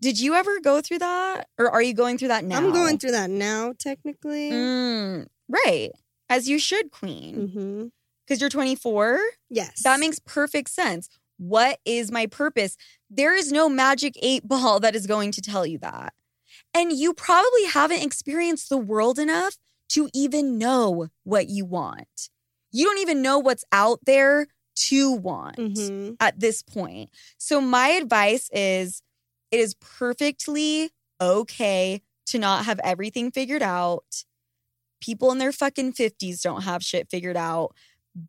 [0.00, 1.48] Did you ever go through that?
[1.58, 2.58] Or are you going through that now?
[2.58, 4.50] I'm going through that now, technically.
[4.50, 5.90] Mm, right.
[6.28, 7.48] As you should, Queen.
[7.48, 7.86] Mm-hmm.
[8.26, 9.20] Because you're 24.
[9.48, 9.82] Yes.
[9.82, 11.08] That makes perfect sense.
[11.38, 12.76] What is my purpose?
[13.08, 16.12] There is no magic eight ball that is going to tell you that.
[16.74, 19.56] And you probably haven't experienced the world enough
[19.90, 22.30] to even know what you want.
[22.72, 24.48] You don't even know what's out there
[24.88, 27.10] to want hmm at this point.
[27.38, 29.02] So, my advice is
[29.50, 30.90] it is perfectly
[31.20, 34.24] okay to not have everything figured out.
[35.00, 37.74] People in their fucking 50s don't have shit figured out,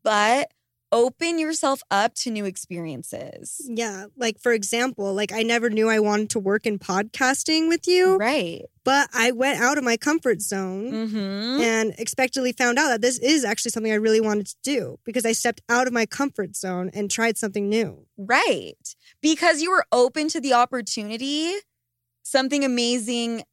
[0.04, 0.52] but
[0.92, 3.62] open yourself up to new experiences.
[3.68, 4.06] Yeah.
[4.16, 8.16] Like, for example, like I never knew I wanted to work in podcasting with you,
[8.16, 8.62] Right.
[8.86, 10.92] but I went out of my comfort zone.
[10.92, 11.62] Mm-hmm.
[11.62, 15.26] and expectedly found out that this is actually something I really wanted to do because
[15.26, 18.06] I stepped out of my comfort zone and tried something new.
[18.18, 18.96] Right.
[19.22, 21.54] Because you were open to the opportunity,
[22.24, 23.44] something amazing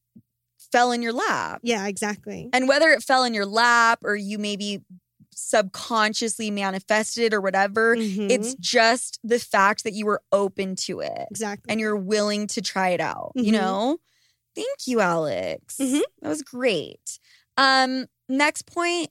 [0.72, 1.60] fell in your lap.
[1.62, 2.50] Yeah, exactly.
[2.52, 4.82] And whether it fell in your lap or you maybe
[5.32, 8.30] subconsciously manifested or whatever, Mhm.
[8.30, 11.70] it's just the fact that you were open to it exactly.
[11.70, 13.52] and you're willing to try it out, you Mhm.
[13.52, 13.98] know?
[14.54, 15.76] Thank you, Alex.
[15.78, 16.02] Mhm.
[16.22, 17.18] That was great.
[17.56, 19.10] Um, next point,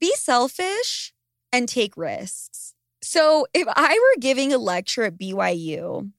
[0.00, 1.12] be selfish
[1.52, 2.74] and take risks.
[3.08, 6.12] So if I were giving a lecture at BYU,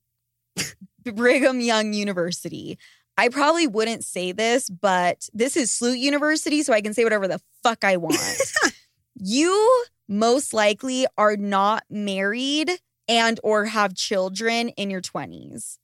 [1.03, 2.79] Brigham Young University,
[3.15, 7.27] I probably wouldn't say this, but this is Sloot University, so I can say whatever
[7.27, 8.17] the fuck I want.
[9.15, 12.71] you most likely are not married
[13.07, 15.77] and or have children in your 20s.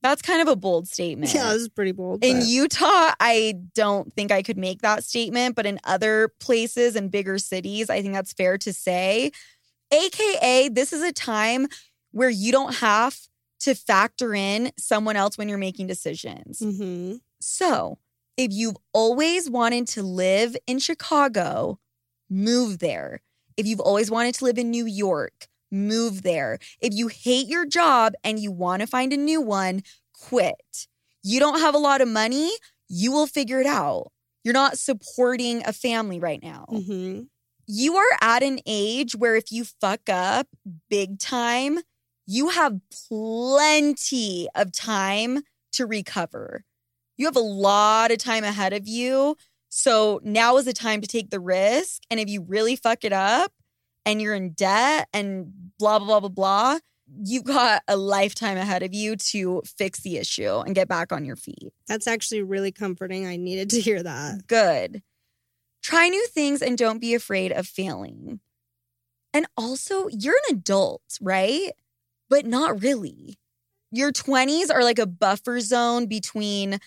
[0.00, 1.34] That's kind of a bold statement.
[1.34, 2.24] yeah, this is pretty bold.
[2.24, 6.94] In but- Utah, I don't think I could make that statement, but in other places
[6.94, 9.32] and bigger cities, I think that's fair to say.
[9.92, 11.66] AKA, this is a time
[12.12, 13.18] where you don't have
[13.60, 16.60] to factor in someone else when you're making decisions.
[16.60, 17.20] Mhm.
[17.40, 17.98] So,
[18.36, 21.78] if you've always wanted to live in Chicago,
[22.30, 23.20] move there.
[23.56, 26.58] If you've always wanted to live in New York, move there.
[26.80, 29.82] If you hate your job and you want to find a new one,
[30.14, 30.86] quit.
[31.22, 32.50] You don't have a lot of money,
[32.88, 34.10] you will figure it out.
[34.42, 36.64] You're not supporting a family right now.
[36.70, 37.28] Mhm.
[37.72, 40.48] You are at an age where if you fuck up
[40.88, 41.78] big time,
[42.26, 45.42] you have plenty of time
[45.74, 46.64] to recover.
[47.16, 49.36] You have a lot of time ahead of you.
[49.68, 52.02] So now is the time to take the risk.
[52.10, 53.52] And if you really fuck it up
[54.04, 56.78] and you're in debt and blah, blah, blah, blah, blah,
[57.24, 61.24] you've got a lifetime ahead of you to fix the issue and get back on
[61.24, 61.72] your feet.
[61.86, 63.28] That's actually really comforting.
[63.28, 64.48] I needed to hear that.
[64.48, 65.02] Good.
[65.82, 68.40] Try new things and don't be afraid of failing.
[69.32, 71.70] And also, you're an adult, right?
[72.28, 73.38] But not really.
[73.90, 76.78] Your 20s are like a buffer zone between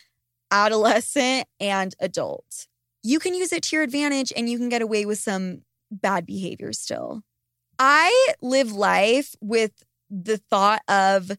[0.51, 2.67] adolescent and adult.
[3.01, 6.25] You can use it to your advantage and you can get away with some bad
[6.25, 7.23] behavior still.
[7.79, 9.71] I live life with
[10.09, 11.31] the thought of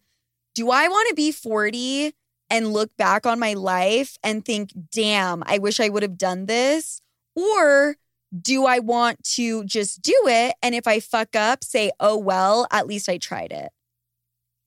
[0.55, 2.13] do I want to be 40
[2.51, 6.47] and look back on my life and think, damn, I wish I would have done
[6.47, 7.01] this?
[7.35, 7.97] Or
[8.41, 10.55] do I want to just do it?
[10.63, 13.71] And if I fuck up, say, oh, well, at least I tried it.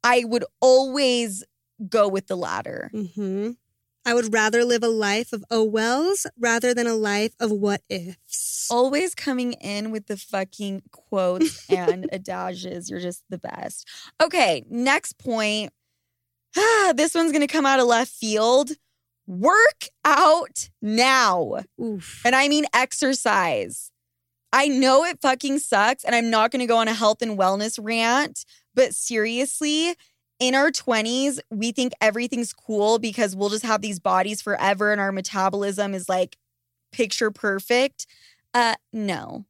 [0.04, 1.44] I would always
[1.90, 2.90] go with the latter.
[2.94, 3.52] hmm
[4.06, 7.82] I would rather live a life of oh wells rather than a life of what
[7.90, 8.70] ifs.
[8.72, 12.90] Always coming in with the fucking quotes and adages.
[12.90, 13.86] You're just the best.
[14.24, 15.74] Okay, next point.
[16.96, 18.72] this one's going to come out of left field.
[19.28, 21.60] Work out now.
[21.82, 22.22] Oof.
[22.26, 23.92] And I mean exercise.
[24.54, 27.38] I know it fucking sucks, and I'm not going to go on a health and
[27.38, 29.96] wellness rant, but seriously,
[30.40, 35.02] in our 20s, we think everything's cool because we'll just have these bodies forever and
[35.02, 36.38] our metabolism is like
[36.92, 38.06] picture perfect.
[38.54, 39.46] Uh, no,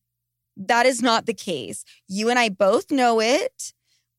[0.56, 1.84] that is not the case.
[2.08, 3.74] You and I both know it.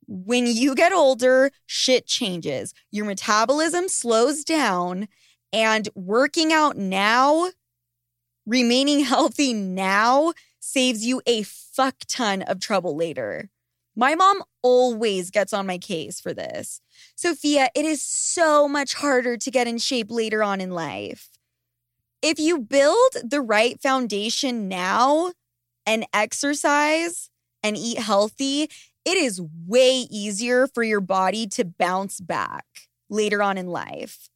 [0.07, 2.73] When you get older, shit changes.
[2.91, 5.09] Your metabolism slows down,
[5.53, 7.51] and working out now,
[8.47, 13.51] remaining healthy now, saves you a fuck ton of trouble later.
[13.97, 16.81] My mom always gets on my case for this.
[17.17, 21.31] Sofia, it is so much harder to get in shape later on in life.
[22.23, 25.33] If you build the right foundation now
[25.87, 27.31] and exercise
[27.63, 28.69] and eat healthy,
[29.05, 32.67] it is way easier for your body to bounce back
[33.09, 34.29] later on in life.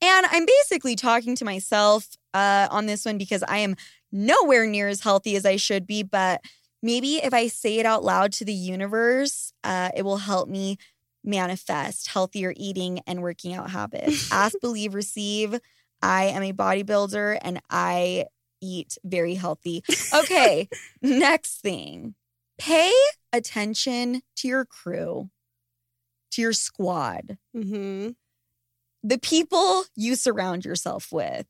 [0.00, 3.76] And I'm basically talking to myself uh, on this one because I am
[4.12, 6.02] nowhere near as healthy as I should be.
[6.02, 6.40] But
[6.82, 10.78] maybe if I say it out loud to the universe, uh, it will help me
[11.24, 14.30] manifest healthier eating and working out habits.
[14.32, 15.58] Ask, believe, receive.
[16.00, 18.26] I am a bodybuilder and I
[18.60, 19.82] eat very healthy.
[20.14, 20.68] Okay,
[21.02, 22.14] next thing
[22.58, 22.92] pay
[23.32, 25.30] attention to your crew,
[26.32, 28.10] to your squad, hmm
[29.02, 31.46] the people you surround yourself with.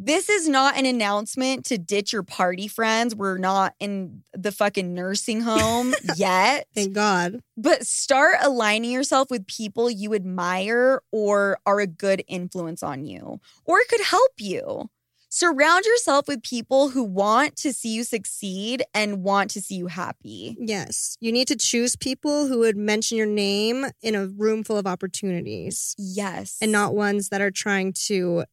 [0.00, 3.16] This is not an announcement to ditch your party friends.
[3.16, 6.68] We're not in the fucking nursing home yet.
[6.72, 7.40] Thank God.
[7.56, 13.40] But start aligning yourself with people you admire or are a good influence on you
[13.64, 14.88] or could help you.
[15.30, 19.86] Surround yourself with people who want to see you succeed and want to see you
[19.88, 20.56] happy.
[20.58, 21.18] Yes.
[21.20, 24.86] You need to choose people who would mention your name in a room full of
[24.86, 26.56] opportunities Yes.
[26.62, 28.44] and not ones that are trying to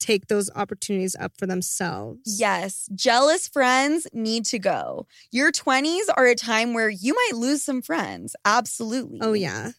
[0.00, 2.20] take those opportunities up for themselves.
[2.38, 5.06] Yes, jealous friends need to go.
[5.30, 8.34] Your 20s are a time where you might lose some friends.
[8.44, 9.20] Absolutely.
[9.22, 9.70] Oh, yeah.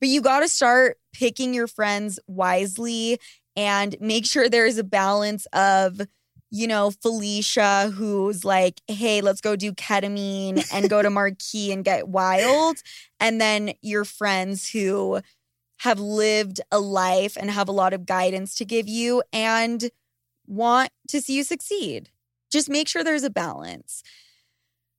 [0.00, 3.18] But you got to start picking your friends wisely
[3.56, 6.00] and make sure there's a balance of,
[6.50, 11.84] you know, Felicia, who's like, hey, let's go do ketamine and go to Marquee and
[11.84, 12.78] get wild.
[13.20, 15.20] And then your friends who
[15.78, 19.90] have lived a life and have a lot of guidance to give you and
[20.46, 22.10] want to see you succeed.
[22.50, 24.02] Just make sure there's a balance.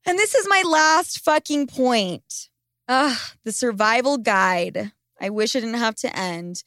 [0.06, 2.49] And this is my last fucking point.
[2.88, 4.91] Ah, the survival guide.
[5.20, 6.64] I wish it didn't have to end.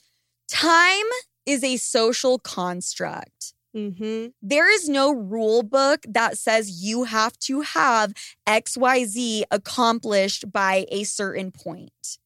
[0.49, 1.05] Time
[1.49, 3.55] is a social construct.
[3.74, 4.28] Mm-hmm.
[4.42, 8.12] There is no rule book that says you have to have
[8.46, 12.18] XYZ accomplished by a certain point.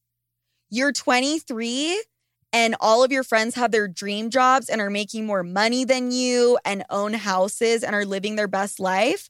[0.69, 2.03] You're 23
[2.51, 6.11] and all of your friends have their dream jobs and are making more money than
[6.11, 9.29] you and own houses and are living their best life.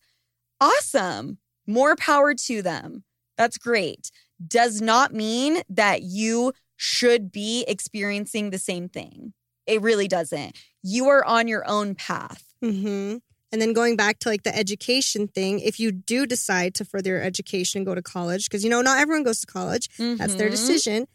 [0.60, 1.38] Awesome.
[1.68, 3.04] More power to them.
[3.38, 4.10] That's great.
[4.46, 9.34] Does not mean that you should be experiencing the same thing.
[9.68, 10.58] It really doesn't.
[10.82, 12.44] You are on your own path.
[12.64, 13.18] Mm-hmm.
[13.52, 17.12] And then going back to like the education thing, if you do decide to further
[17.12, 20.36] your education and go to college, because you know, not everyone goes to college, that's
[20.36, 20.52] their Mhm.
[20.52, 21.08] decision.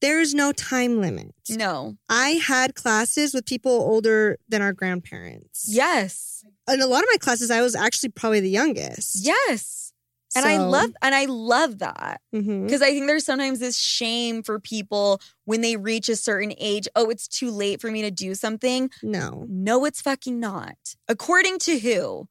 [0.00, 1.34] There's no time limit.
[1.50, 1.96] No.
[2.08, 5.64] I had classes with people older than our grandparents.
[5.68, 6.42] Yes.
[6.72, 9.16] In a lot of my classes, I was actually probably the youngest.
[9.16, 9.89] Yes.
[10.36, 12.20] And I love and I love that.
[12.34, 12.64] Mhm.
[12.66, 16.86] Because I think there's sometimes this shame for people when they reach a certain age.
[16.94, 18.90] Oh, it's too late for me to do something.
[19.02, 19.44] No.
[19.48, 20.76] No, it's fucking not.
[21.08, 22.28] According to who?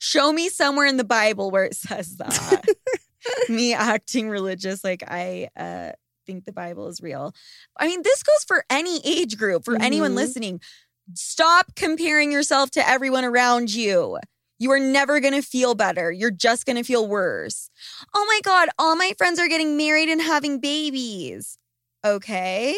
[0.00, 2.64] Show me somewhere in the Bible where it says that.
[3.48, 5.92] me acting religious like I uh,
[6.26, 7.34] think the Bible is real.
[7.78, 10.16] I mean, this goes for any age group, for anyone Mhm.
[10.16, 10.60] listening.
[11.14, 14.18] Stop comparing yourself to everyone around you.
[14.58, 16.10] You are never going to feel better.
[16.10, 17.70] You're just going to feel worse.
[18.14, 21.58] Oh my God, all my friends are getting married and having babies.
[22.04, 22.76] Okay.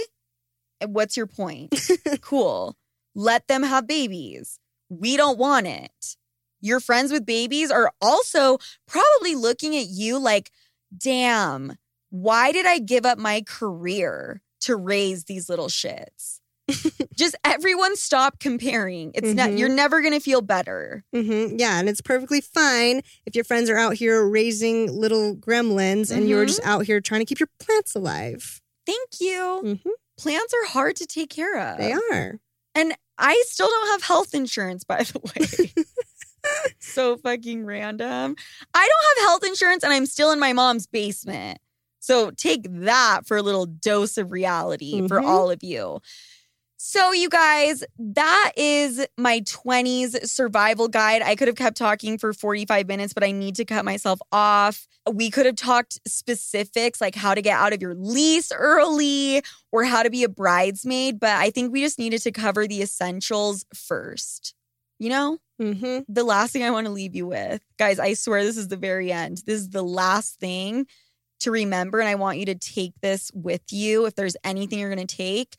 [0.86, 1.74] What's your point?
[2.20, 2.76] cool.
[3.14, 4.58] Let them have babies.
[4.88, 6.16] We don't want it.
[6.60, 10.50] Your friends with babies are also probably looking at you like,
[10.96, 11.76] damn,
[12.10, 16.39] why did I give up my career to raise these little shits?
[17.16, 19.12] Just everyone stop comparing.
[19.14, 19.58] It's not, Mhm.
[19.58, 21.04] you're never going to feel better.
[21.12, 26.10] hmm Yeah, and it's perfectly fine if your friends are out here raising little gremlins
[26.10, 28.60] and you're just out here trying to keep your plants alive.
[28.86, 29.60] Thank you.
[29.84, 29.90] Mhm.
[30.18, 31.78] Plants are hard to take care of.
[31.78, 32.40] They are.
[32.74, 35.84] And I still don't have health insurance, by the way.
[36.78, 38.34] so fucking random.
[38.74, 41.58] I don't have health insurance and I'm still in my mom's basement.
[42.00, 45.26] So take that for a little dose of reality for Mhm.
[45.26, 46.00] all of you.
[46.82, 51.20] So, you guys, that is my 20s survival guide.
[51.20, 54.88] I could have kept talking for 45 minutes, but I need to cut myself off.
[55.12, 59.84] We could have talked specifics like how to get out of your lease early or
[59.84, 63.66] how to be a bridesmaid, but I think we just needed to cover the essentials
[63.74, 64.54] first.
[64.98, 65.38] You know?
[65.60, 66.10] Mm-hmm.
[66.10, 68.78] the last thing I want to leave you with, guys, I swear this is the
[68.78, 69.42] very end.
[69.44, 70.86] This is the last thing
[71.40, 72.00] to remember.
[72.00, 75.16] And I want you to take this with you if there's anything you're going to
[75.16, 75.56] take.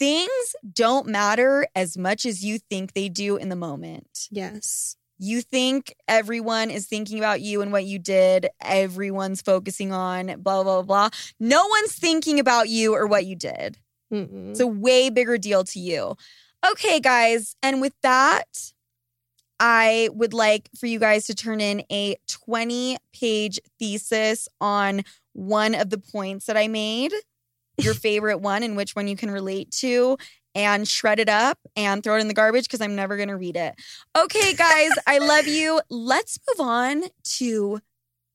[0.00, 4.28] Things don't matter as much as you think they do in the moment.
[4.30, 4.96] Yes.
[5.18, 10.62] You think everyone is thinking about you and what you did, everyone's focusing on blah,
[10.62, 11.10] blah, blah.
[11.38, 13.76] No one's thinking about you or what you did.
[14.10, 14.50] Mm-mm.
[14.50, 16.16] It's a way bigger deal to you.
[16.66, 17.54] Okay, guys.
[17.62, 18.72] And with that,
[19.60, 25.02] I would like for you guys to turn in a 20 page thesis on
[25.34, 27.12] one of the points that I made,
[27.84, 30.16] your favorite one, and which one you can relate to,
[30.54, 33.36] and shred it up and throw it in the garbage because I'm never going to
[33.36, 33.74] read it.
[34.18, 35.80] Okay, guys, I love you.
[35.90, 37.04] Let's move on
[37.36, 37.80] to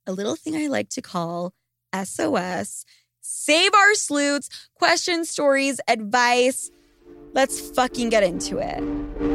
[0.08, 1.54] a little thing I like to call
[1.94, 2.86] SOS.
[3.22, 6.72] Save our sleuths, questions, stories, advice.
[7.34, 9.35] Let's fucking get into it.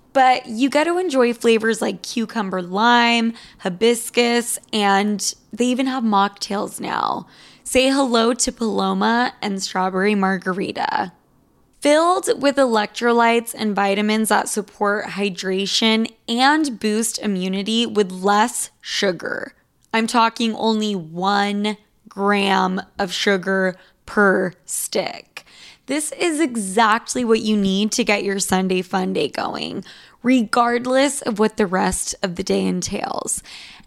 [0.13, 6.79] but you get to enjoy flavors like cucumber lime, hibiscus, and they even have mocktails
[6.79, 7.27] now.
[7.63, 11.13] Say hello to Paloma and strawberry margarita.
[11.79, 19.55] Filled with electrolytes and vitamins that support hydration and boost immunity with less sugar.
[19.93, 25.30] I'm talking only one gram of sugar per stick.
[25.87, 29.83] This is exactly what you need to get your Sunday fun day going,
[30.23, 33.41] regardless of what the rest of the day entails.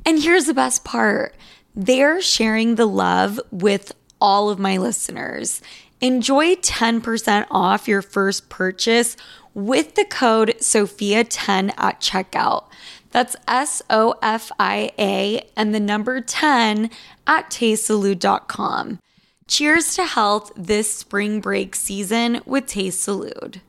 [0.04, 1.34] And here's the best part
[1.76, 5.60] they're sharing the love with all of my listeners.
[6.00, 9.16] Enjoy 10% off your first purchase
[9.54, 12.64] with the code SOFIA10 at checkout.
[13.10, 16.90] That's S O F I A and the number 10
[17.26, 18.98] at tastesalud.com.
[19.46, 23.60] Cheers to health this spring break season with Taste Salud.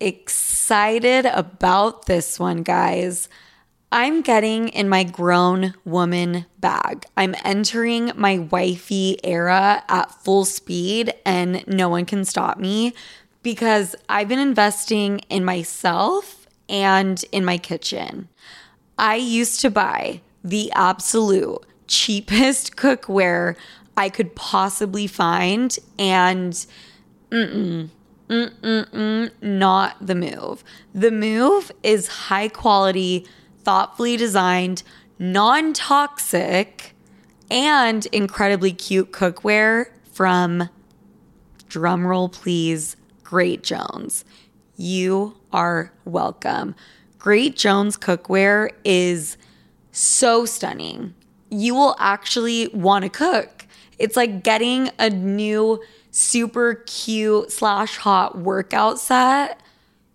[0.00, 3.28] Excited about this one, guys.
[3.92, 7.04] I'm getting in my grown woman bag.
[7.14, 12.94] I'm entering my wifey era at full speed, and no one can stop me
[13.42, 18.30] because I've been investing in myself and in my kitchen.
[18.98, 23.56] I used to buy the absolute cheapest cookware
[23.96, 26.52] I could possibly find, and
[27.30, 27.90] mm-mm,
[28.28, 30.64] mm-mm, not the move.
[30.94, 33.26] The move is high quality,
[33.62, 34.82] thoughtfully designed,
[35.18, 36.94] non toxic,
[37.50, 40.68] and incredibly cute cookware from
[41.68, 44.24] drumroll please, Great Jones.
[44.76, 46.74] You are welcome.
[47.18, 49.36] Great Jones cookware is
[49.92, 51.14] so stunning.
[51.50, 53.53] You will actually want to cook.
[53.98, 59.60] It's like getting a new super cute slash hot workout set.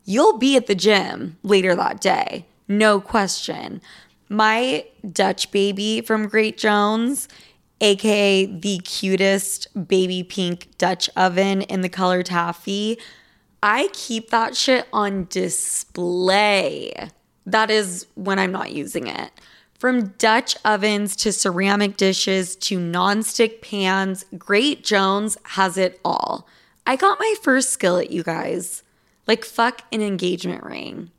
[0.06, 3.82] You'll be at the gym later that day, no question.
[4.30, 7.28] My Dutch baby from Great Jones,
[7.82, 12.98] aka the cutest baby pink Dutch oven in the color taffy,
[13.62, 16.94] I keep that shit on display.
[17.46, 19.32] That is when I'm not using it.
[19.80, 26.46] From Dutch ovens to ceramic dishes to nonstick pans, Great Jones has it all.
[26.86, 28.84] I got my first skillet, you guys.
[29.26, 31.12] Like, fuck an engagement ring.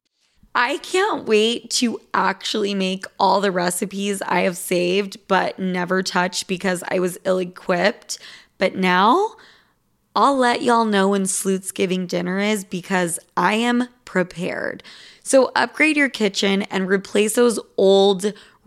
[0.55, 6.47] I can't wait to actually make all the recipes I have saved but never touched
[6.47, 8.19] because I was ill equipped.
[8.59, 9.37] But now
[10.15, 14.83] I'll let y'all know when Sleuth's Giving dinner is because I am prepared.
[15.23, 18.33] So upgrade your kitchen and replace those old,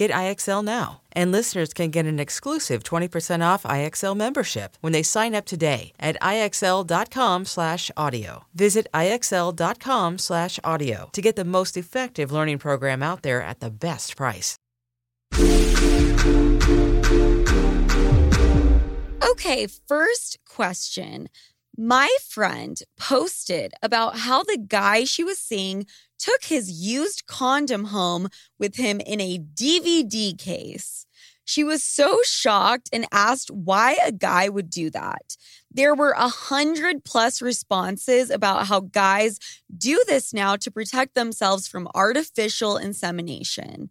[0.00, 1.02] Get IXL now.
[1.12, 5.92] And listeners can get an exclusive 20% off IXL membership when they sign up today
[6.00, 8.44] at IXL.com/audio.
[8.54, 14.56] Visit IXL.com/audio to get the most effective learning program out there at the best price.
[19.30, 21.28] Okay, first question.
[21.76, 25.84] My friend posted about how the guy she was seeing
[26.20, 31.06] took his used condom home with him in a DVD case.
[31.44, 35.36] She was so shocked and asked why a guy would do that.
[35.68, 39.40] There were a hundred plus responses about how guys
[39.76, 43.90] do this now to protect themselves from artificial insemination.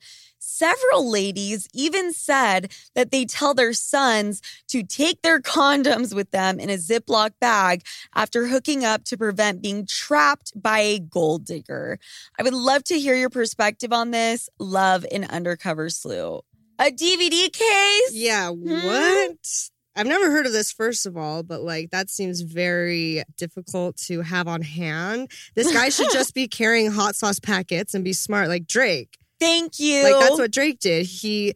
[0.59, 6.59] Several ladies even said that they tell their sons to take their condoms with them
[6.59, 11.97] in a Ziploc bag after hooking up to prevent being trapped by a gold digger.
[12.37, 14.49] I would love to hear your perspective on this.
[14.59, 16.41] Love an undercover slew.
[16.77, 18.11] A DVD case?
[18.11, 18.85] Yeah, hmm?
[18.85, 19.69] what?
[19.95, 24.23] I've never heard of this, first of all, but like that seems very difficult to
[24.23, 25.31] have on hand.
[25.55, 29.19] This guy should just be carrying hot sauce packets and be smart like Drake.
[29.39, 30.03] Thank you.
[30.03, 31.05] Like that's what Drake did.
[31.05, 31.53] He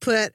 [0.00, 0.32] put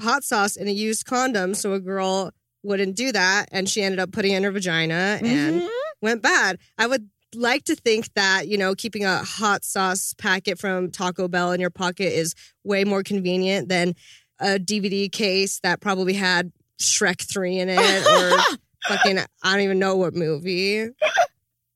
[0.00, 2.32] hot sauce in a used condom so a girl
[2.64, 3.46] wouldn't do that.
[3.52, 5.68] And she ended up putting it in her vagina and Mhm.
[6.00, 6.58] went bad.
[6.78, 11.28] I would like to think that, you know, keeping a hot sauce packet from Taco
[11.28, 12.34] Bell in your pocket is
[12.64, 13.94] way more convenient than
[14.40, 18.38] a DVD case that probably had Shrek 3 in it or
[18.88, 20.88] fucking, I don't even know what movie.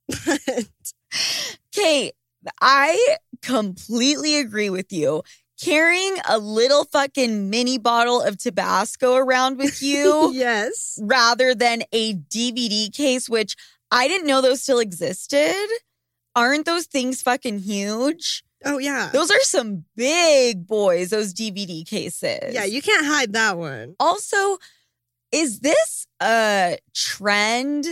[1.73, 2.15] Kate,
[2.61, 5.23] I completely agree with you.
[5.63, 10.99] Carrying a little fucking mini bottle of Tabasco around with you yes.
[11.03, 13.57] rather than a DVD case, which
[13.91, 15.67] I didn't know those still existed.
[16.35, 18.45] Aren't those things fucking huge?
[18.65, 19.11] Oh, yeah.
[19.13, 22.53] Those are some big boys, those DVD cases.
[22.53, 23.95] Yeah, you can't hide that one.
[24.01, 24.59] Also,
[25.33, 27.87] is this a trend?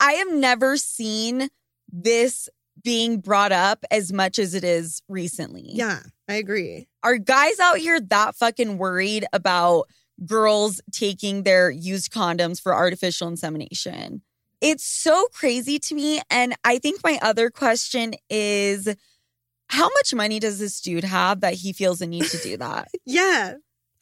[0.00, 1.48] I have never seen
[1.90, 2.48] this
[2.84, 5.64] being brought up as much as it is recently.
[5.66, 6.88] Yeah, I agree.
[7.02, 9.84] Are guys out here that fucking worried about
[10.24, 14.22] girls taking their used condoms for artificial insemination?
[14.60, 16.20] It's so crazy to me.
[16.30, 18.88] And I think my other question is
[19.68, 22.88] how much money does this dude have that he feels a need to do that?
[23.06, 23.54] Yeah.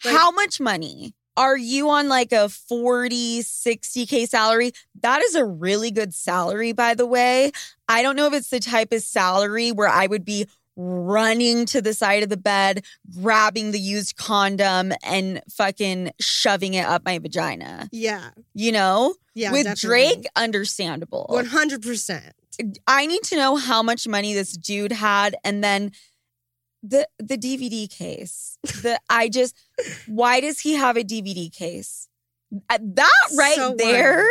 [0.05, 1.14] Like- how much money?
[1.37, 4.72] Are you on like a 40, 60K salary?
[5.03, 7.53] That is a really good salary, by the way.
[7.89, 11.83] I don't know if it's the type of salary where I would be running to
[11.83, 12.85] the side of the bed,
[13.20, 17.89] grabbing the used condom and fucking shoving it up my vagina.
[17.93, 18.31] Yeah.
[18.55, 19.14] You know?
[19.35, 19.53] Yeah.
[19.53, 20.14] With definitely.
[20.14, 21.26] Drake, understandable.
[21.31, 22.31] 100%.
[22.87, 25.93] I need to know how much money this dude had and then
[26.83, 28.59] the the DVD case.
[28.83, 29.57] The I just
[30.07, 32.09] why does he have a DVD case?
[32.68, 34.28] That right So there, wild.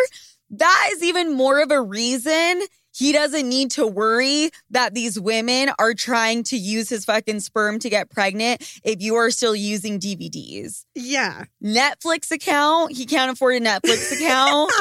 [0.51, 2.61] that is even more of a reason
[2.91, 7.79] he doesn't need to worry that these women are trying to use his fucking sperm
[7.79, 10.85] to get pregnant if you are still using DVDs.
[10.95, 11.45] Yeah.
[11.63, 14.71] Netflix account, he can't afford a Netflix account.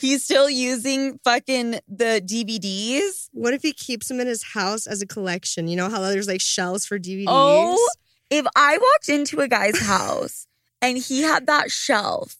[0.00, 3.28] He's still using fucking the DVDs.
[3.32, 5.68] What if he keeps them in his house as a collection?
[5.68, 7.24] You know how there's like shelves for DVDs?
[7.28, 7.88] Oh,
[8.30, 10.46] if I walked into a guy's house
[10.82, 12.36] and he had that shelf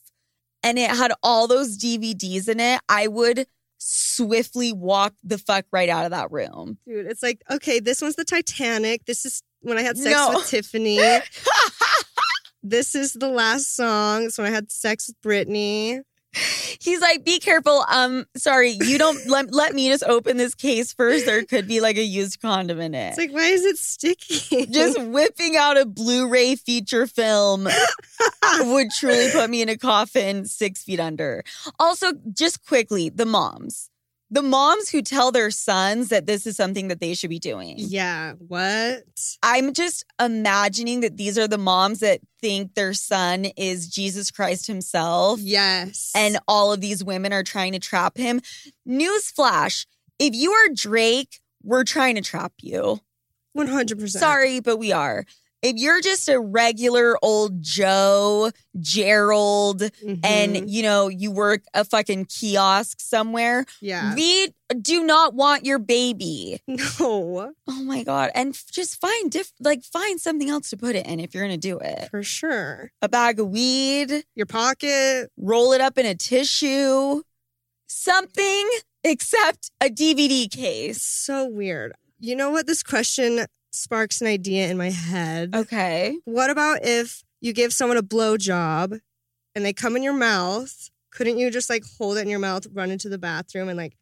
[0.62, 3.46] and it had all those DVDs in it, I would
[3.86, 6.78] swiftly walk the fuck right out of that room.
[6.86, 9.04] Dude, it's like, okay, this one's the Titanic.
[9.04, 10.32] This is when I had sex No.
[10.38, 10.98] with Tiffany.
[12.62, 14.24] this is the last song.
[14.24, 16.00] It's when I had sex with Britney.
[16.80, 17.84] He's like, be careful.
[17.88, 21.26] Um, sorry, you don't let, let me just open this case first.
[21.26, 23.08] There could be like a used condom in it.
[23.08, 24.66] It's like, why is it sticky?
[24.66, 27.68] just whipping out a Blu-ray feature film
[28.60, 31.44] would truly put me in a coffin six feet under.
[31.78, 33.90] Also, just quickly, the moms.
[34.34, 37.76] The moms who tell their sons that this is something that they should be doing.
[37.78, 38.32] yeah.
[38.32, 39.04] What?
[39.44, 44.66] I'm just imagining that these are the moms that think their son is Jesus Christ
[44.66, 46.10] himself Yes.
[46.16, 48.40] and all of these women are trying to trap him.
[48.88, 49.86] Newsflash,
[50.18, 53.00] if you are Drake, we're trying to trap you.
[53.56, 54.08] 100%.
[54.10, 55.24] Sorry, but we are.
[55.64, 60.20] If you're just a regular old Joe, Gerald, Mhm.
[60.22, 64.14] and you know, you work a fucking kiosk somewhere, yeah.
[64.14, 64.52] we
[64.82, 66.60] do not want your baby.
[66.68, 68.30] No, Oh my God.
[68.34, 71.56] And just find diff like find something else to put it in if you're gonna
[71.56, 72.08] do it.
[72.10, 72.92] for sure.
[73.00, 75.30] A bag of weed, Your pocket.
[75.38, 77.22] roll it up in a tissue,
[77.86, 78.68] something
[79.02, 81.02] except a DVD case.
[81.02, 81.92] so weird.
[82.20, 82.66] You know what?
[82.66, 85.54] This question sparks an idea in my head.
[85.54, 86.18] Okay.
[86.24, 88.94] What about if you give someone a blow job
[89.54, 90.90] and they come in your mouth?
[91.12, 93.96] Couldn't you just like hold it in your mouth, run into the bathroom, and like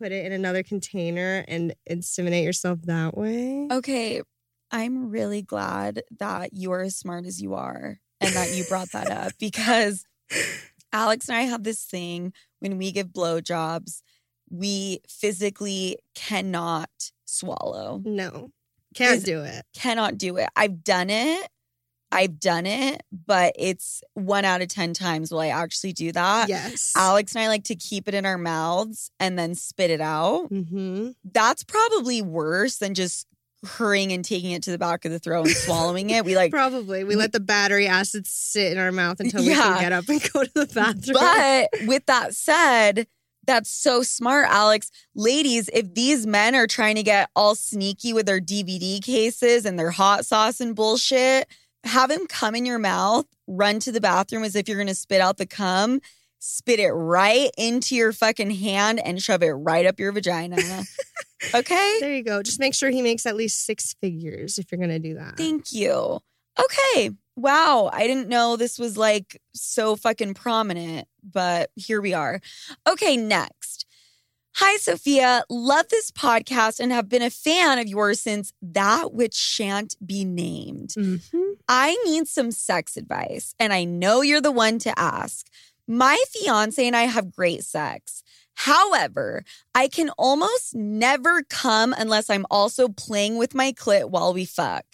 [0.00, 3.68] put it in another container and inseminate yourself that way?
[3.70, 4.22] Okay,
[4.70, 8.92] I'm really glad that you are as smart as you are and that you brought
[8.92, 10.04] that up because
[10.92, 14.02] Alex and I have this thing when we give blowjobs,
[14.50, 16.90] we physically cannot
[17.24, 18.50] swallow, No,
[18.96, 19.64] can't do it.
[19.74, 20.48] cannot do it.
[20.56, 21.48] I've done it.
[22.12, 26.48] I've done it, but it's one out of 10 times will I actually do that.
[26.48, 26.92] yes.
[26.96, 30.46] Alex and I like to keep it in our mouths and then spit it out.
[30.46, 33.26] hmm That's probably worse than just
[33.64, 36.24] hurrying and taking it to the back of the throat and swallowing it.
[36.24, 37.02] We like, Probably.
[37.02, 39.56] We, we- let the battery acid sit in our mouth until we Yeah.
[39.62, 41.16] can get up and go to the bathroom.
[41.20, 43.08] but with that said,
[43.46, 44.90] that's so smart, Alex.
[45.14, 49.78] Ladies, if these men are trying to get all sneaky with their DVD cases and
[49.78, 51.48] their hot sauce and bullshit,
[51.84, 54.94] have him come in your mouth, run to the bathroom as if you're going to
[54.94, 56.00] spit out the cum,
[56.38, 60.56] spit it right into your fucking hand and shove it right up your vagina.
[61.54, 61.96] okay?
[62.00, 62.42] there you go.
[62.42, 65.36] Just make sure he makes at least six figures if you're going to do that.
[65.36, 66.20] Thank you.
[66.58, 67.10] Okay.
[67.36, 67.90] Wow.
[67.92, 72.40] I didn't know this was like so fucking prominent, but here we are.
[72.88, 73.16] Okay.
[73.16, 73.86] Next.
[74.58, 75.44] Hi, Sofia.
[75.50, 80.24] Love this podcast and have been a fan of yours since That Which Shan't Be
[80.24, 80.94] Named.
[80.96, 81.56] Mhm.
[81.68, 85.46] I need some sex advice, and I know you're the one to ask.
[85.86, 88.22] My fiance and I have great sex.
[88.56, 89.44] However,
[89.74, 94.84] I can almost never come unless I'm also playing with my clit while we fuck.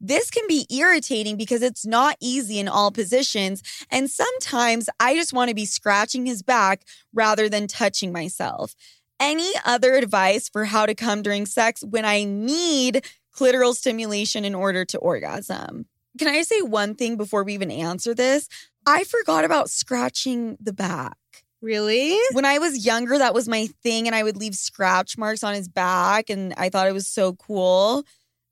[0.00, 5.32] This can be irritating because it's not easy in all positions, and sometimes I just
[5.32, 6.82] want to be scratching his back
[7.14, 8.74] rather than touching myself.
[9.20, 14.54] Any other advice for how to come during sex when I need clitoral stimulation in
[14.54, 15.86] order to orgasm?
[16.18, 18.48] Can I say one thing before we even answer this?
[18.84, 21.16] I forgot about scratching the back.
[21.62, 22.18] Really?
[22.32, 25.54] When I was younger, that was my thing, and I would leave scratch marks on
[25.54, 28.04] his back, and I thought it was so cool.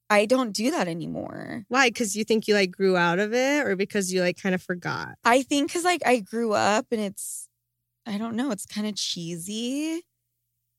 [0.09, 1.65] I don't do that anymore.
[1.69, 1.89] Why?
[1.89, 4.63] Because you think you like grew out of it or because you like kind of
[4.63, 5.17] forgot?
[5.25, 7.49] I think because like I grew up and it's,
[8.07, 10.03] I don't know, it's kind of cheesy.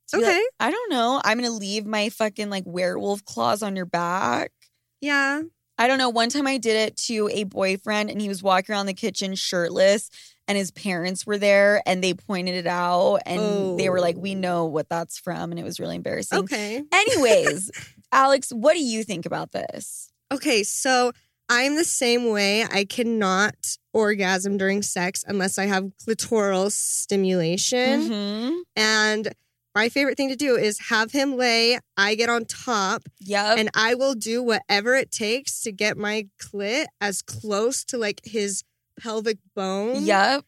[0.10, 0.44] to be like, Okay.
[0.60, 1.22] I don't know.
[1.24, 4.52] I'm gonna leave my fucking like werewolf claws on your back.
[5.00, 5.44] Yeah.
[5.78, 6.10] I don't know.
[6.10, 9.34] One time I did it to a boyfriend and he was walking around the kitchen
[9.36, 10.10] shirtless
[10.52, 14.20] and his parents were there and they pointed it out and they were like, Oh.
[14.20, 15.52] we know what that's from.
[15.52, 16.39] And it was really embarrassing.
[16.39, 16.84] Okay.
[16.93, 17.72] Anyways,
[18.12, 20.12] Alex, what do you think about this?
[20.30, 21.14] Okay, so
[21.47, 22.64] I'm the same way.
[22.66, 23.56] I cannot
[23.93, 28.10] orgasm during sex unless I have clitoral stimulation.
[28.10, 28.60] Mhm.
[28.76, 29.30] And
[29.74, 33.58] my favorite thing to do is have him lay, I get on top, Yep.
[33.58, 38.20] and I will do whatever it takes to get my clit as close to like
[38.26, 38.64] his
[39.00, 40.44] pelvic bone yep.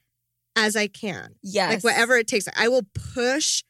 [0.55, 1.35] as I can.
[1.41, 1.73] Yes.
[1.73, 2.47] Like whatever it takes.
[2.55, 3.63] I will push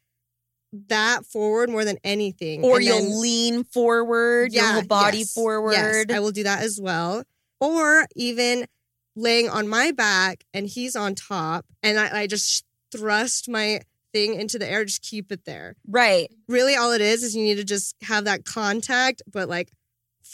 [0.88, 2.64] that forward more than anything.
[2.64, 5.74] Or And you'll then- lean forward, your whole body yes, forward.
[5.74, 7.24] Yes, I will do that as well.
[7.60, 8.66] Or even
[9.16, 14.34] laying on my back and he's on top, and I, I just thrust my thing
[14.34, 15.76] into the air, just keep it there.
[15.88, 16.30] right.
[16.48, 19.72] Really, all it is is you need to just have that contact, but like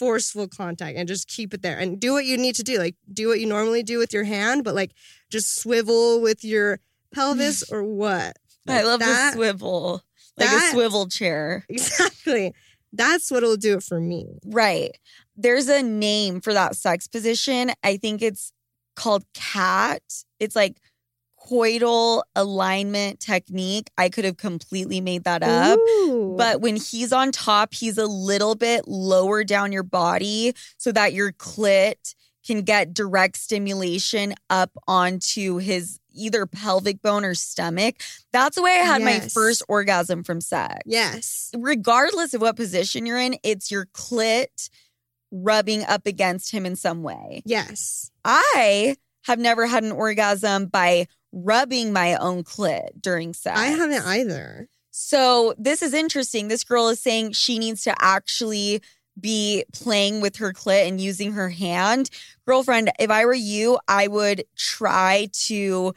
[0.00, 2.78] forceful contact, and just keep it there and do what you need to do.
[2.78, 4.92] Like do what you normally do with your hand, but like
[5.30, 6.80] just swivel with your
[7.14, 8.36] pelvis or what.
[8.66, 9.32] I love that.
[9.32, 10.02] the swivel,
[10.38, 11.64] like that- a swivel chair.
[11.68, 12.54] Exactly.
[12.92, 14.26] That's what'll do it for me.
[14.44, 14.96] Right.
[15.36, 17.70] There's a name for that sex position.
[17.84, 18.52] I think it's
[18.96, 20.02] called cat.
[20.40, 20.78] It's like
[21.48, 23.88] coital alignment technique.
[23.96, 25.78] I could have completely made that up.
[25.78, 26.34] Ooh.
[26.36, 31.12] But when he's on top, he's a little bit lower down your body so that
[31.12, 32.14] your clit
[32.46, 37.96] can get direct stimulation up onto his either pelvic bone or stomach.
[38.32, 40.80] That's the way I had my first orgasm from sex.
[40.86, 41.50] yes.
[41.56, 44.70] Regardless of what position you're in, it's your clit
[45.30, 47.42] rubbing up against him in some way.
[47.44, 48.10] Yes.
[48.24, 53.58] I have never had an orgasm by rubbing my own clit during sex.
[53.58, 54.68] I haven't either.
[54.90, 56.48] So this is interesting.
[56.48, 58.80] This girl is saying she needs to actually
[59.18, 62.10] be playing with her clit and using her hand.
[62.46, 65.94] Girlfriend, if I were you, I would try to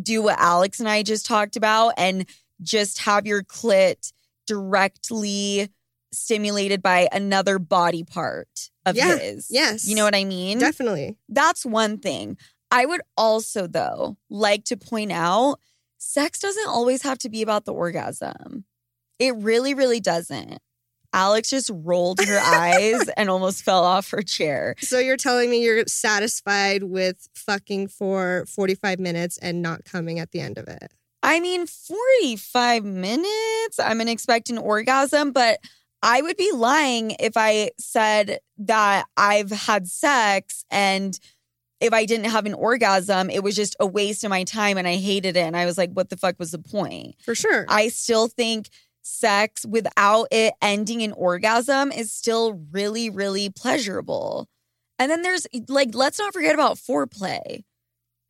[0.00, 2.26] do what Alex and I just talked about and
[2.62, 4.12] just have your clit
[4.46, 5.68] directly
[6.12, 9.48] stimulated by another body part of Yeah, his.
[9.50, 9.86] yes.
[9.86, 10.58] You know what I mean?
[10.58, 11.16] Definitely.
[11.28, 12.36] That's one thing.
[12.70, 15.58] I would also, though, like to point out
[15.98, 18.64] sex doesn't always have to be about the orgasm.
[19.18, 20.58] It really, really doesn't.
[21.12, 24.74] Alex just rolled her eyes and almost fell off her chair.
[24.78, 30.32] So you're telling me you're satisfied with fucking for 45 minutes and not coming at
[30.32, 30.92] the end of it?
[31.22, 35.58] I mean, 45 minutes, I'm going to expect an orgasm, but
[36.02, 41.18] I would be lying if I said that I've had sex and
[41.80, 44.88] if I didn't have an orgasm, it was just a waste of my time and
[44.88, 45.40] I hated it.
[45.40, 47.16] And I was like, what the fuck was the point?
[47.22, 47.66] For sure.
[47.68, 48.68] I still think
[49.02, 54.48] sex without it ending in orgasm is still really, really pleasurable.
[54.98, 57.62] And then there's like, let's not forget about foreplay.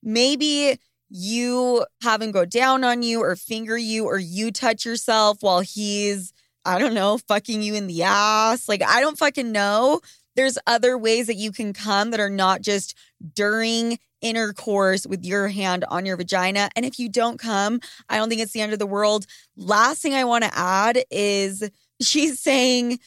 [0.03, 0.79] Maybe
[1.09, 5.61] you have him go down on you or finger you or you touch yourself while
[5.61, 6.33] he's,
[6.65, 8.69] I don't know, fucking you in the ass.
[8.69, 10.01] Like, I don't fucking know.
[10.37, 12.95] There's other ways that you can come that are not just
[13.35, 16.69] during intercourse with your hand on your vagina.
[16.77, 19.27] And if you don't come, I don't think it's the end of the world.
[19.57, 21.69] Last thing I want to add is
[22.01, 22.99] she's saying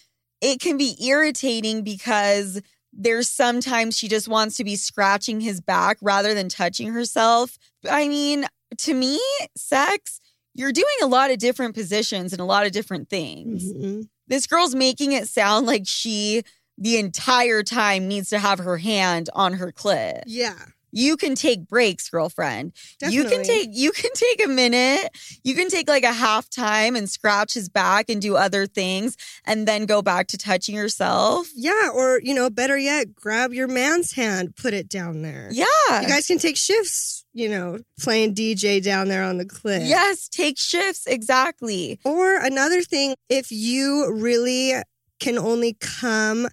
[0.41, 2.61] it can be irritating because
[2.93, 7.57] there's sometimes she just wants to be scratching his back rather than touching herself.
[7.89, 8.45] I mean,
[8.79, 9.19] to me,
[9.55, 10.19] sex,
[10.55, 13.71] you're doing a lot of different positions and a lot of different things.
[13.71, 14.09] Mhm.
[14.27, 16.43] This girl's making it sound like she
[16.79, 20.23] the entire time needs to have her hand on her clit.
[20.25, 20.55] Yeah.
[20.91, 22.73] You can take breaks, girlfriend.
[23.07, 25.11] You can take you can take a minute.
[25.43, 29.15] You can take like a half time and scratch his back and do other things
[29.45, 31.47] and then go back to touching yourself.
[31.55, 31.89] Yeah.
[31.93, 35.49] Or, you know, better yet, grab your man's hand, put it down there.
[35.51, 35.65] Yeah.
[36.01, 39.83] You guys can take shifts, you know, playing DJ down there on the cliff.
[39.83, 41.99] Yes, take shifts exactly.
[42.03, 44.73] Or another thing, if you really
[45.19, 46.47] can only come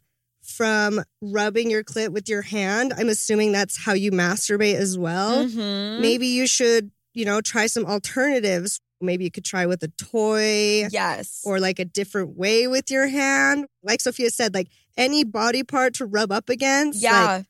[0.57, 5.45] from rubbing your clit with your hand, I'm assuming that's how you masturbate as well.
[5.47, 6.01] Mhm.
[6.01, 8.81] Maybe you should, you know, try some alternatives.
[9.01, 11.43] Maybe you could try with a toy Yes.
[11.45, 13.67] or like a different way with your hand.
[13.83, 17.37] Like Sofia said, like any body part to rub up against, yeah.
[17.37, 17.47] like,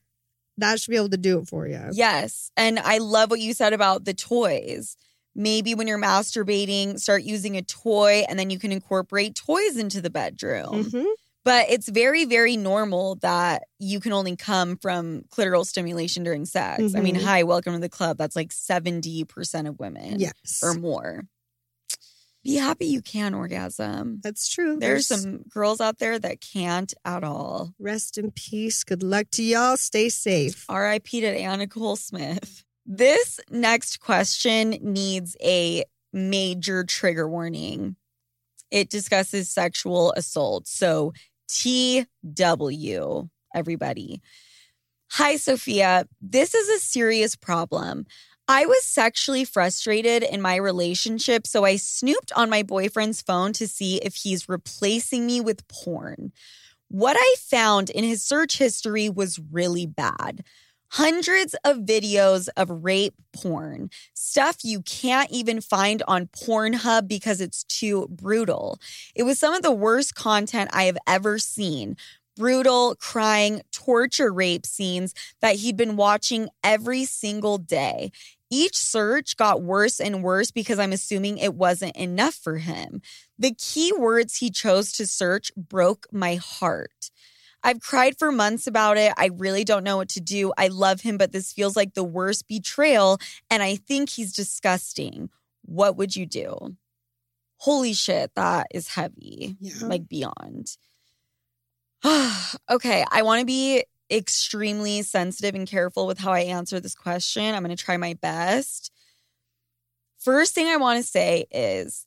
[0.58, 1.80] that should be able to do it for you.
[1.92, 2.50] Yes.
[2.56, 4.96] And I love what you said about the toys.
[5.34, 10.00] Maybe when you're masturbating, start using a toy and then you can incorporate toys into
[10.00, 10.84] the bedroom.
[10.84, 11.04] Mhm.
[11.46, 16.92] But it's very, very normal that you can only come from clitoral stimulation during sex.
[16.96, 17.22] I mean, Mhm.
[17.22, 18.18] hi, welcome to the club.
[18.18, 20.58] That's like 70% of women Yes.
[20.60, 21.22] or more.
[22.42, 24.18] Be happy you can orgasm.
[24.24, 24.78] That's true.
[24.80, 27.74] There's some girls out there that can't at all.
[27.78, 28.82] Rest in peace.
[28.82, 29.76] Good luck to y'all.
[29.76, 30.64] Stay safe.
[30.68, 32.64] RIP to Anna Nicole Smith.
[32.84, 37.94] This next question needs a major trigger warning.
[38.72, 40.66] It discusses sexual assault.
[40.66, 41.12] So,
[41.48, 44.20] TW, everybody.
[45.12, 46.06] Hi, Sofia.
[46.20, 48.06] This is a serious problem.
[48.48, 53.66] I was sexually frustrated in my relationship, so I snooped on my boyfriend's phone to
[53.66, 56.32] see if he's replacing me with porn.
[56.88, 60.44] What I found in his search history was really bad.
[60.90, 67.64] Hundreds of videos of rape porn, stuff you can't even find on Pornhub because it's
[67.64, 68.78] too brutal.
[69.14, 71.96] It was some of the worst content I have ever seen.
[72.36, 78.12] Brutal, crying, torture rape scenes that he'd been watching every single day.
[78.50, 83.02] Each search got worse and worse because I'm assuming it wasn't enough for him.
[83.38, 87.10] The key words he chose to search broke my heart.
[87.66, 89.12] I've cried for months about it.
[89.16, 90.52] I really don't know what to do.
[90.56, 93.18] I love him, but this feels like the worst betrayal,
[93.50, 95.30] and I think he's disgusting.
[95.62, 96.76] What would you do?
[97.56, 99.56] Holy shit, that is heavy.
[99.58, 99.84] Yeah.
[99.84, 100.76] Like beyond.
[102.70, 103.82] okay, I want to be
[104.12, 107.52] extremely sensitive and careful with how I answer this question.
[107.52, 108.92] I'm going to try my best.
[110.20, 112.06] First thing I want to say is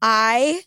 [0.00, 0.62] I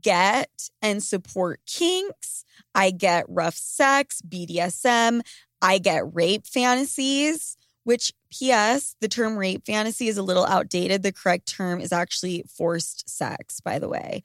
[0.00, 2.44] get and support kinks.
[2.74, 5.20] I get rough sex, BDSM.
[5.60, 11.02] I get rape fantasies, which, P.S., the term rape fantasy is a little outdated.
[11.02, 14.22] The correct term is actually forced sex, by the way.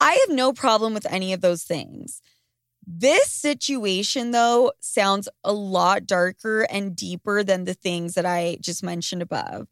[0.00, 2.20] I have no problem with any of those things.
[2.86, 8.82] This situation, though, sounds a lot darker and deeper than the things that I just
[8.82, 9.68] mentioned above.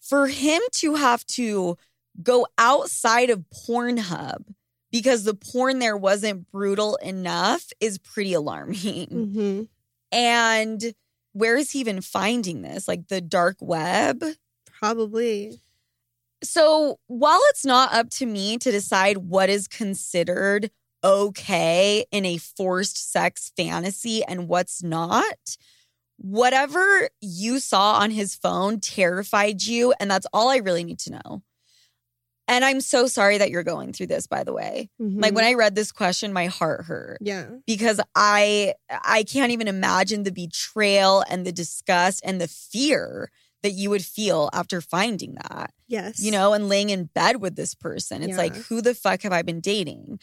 [0.00, 1.78] For him to have to
[2.22, 4.44] go outside of Pornhub
[4.90, 8.78] because the porn there wasn't brutal enough is pretty alarming.
[9.08, 9.62] Mm-hmm.
[10.10, 10.94] And
[11.32, 12.88] where is he even finding this?
[12.88, 14.24] Like the dark web?
[14.64, 15.60] Probably.
[16.42, 20.70] So while it's not up to me to decide what is considered
[21.04, 25.56] okay in a forced sex fantasy and what's not,
[26.16, 29.92] whatever you saw on his phone terrified you.
[30.00, 31.42] And that's all I really need to know.
[32.48, 34.88] And I'm so sorry that you're going through this, by the way.
[34.98, 35.34] Like Mhm.
[35.36, 37.46] when I read this question, my heart hurt yeah.
[37.66, 43.30] because I I can't even imagine the betrayal and the disgust and the fear
[43.62, 45.72] that you would feel after finding that.
[45.88, 46.20] Yes.
[46.20, 48.22] You know, and laying in bed with this person.
[48.22, 50.18] It's like who the fuck have I been dating?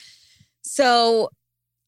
[0.63, 1.29] So,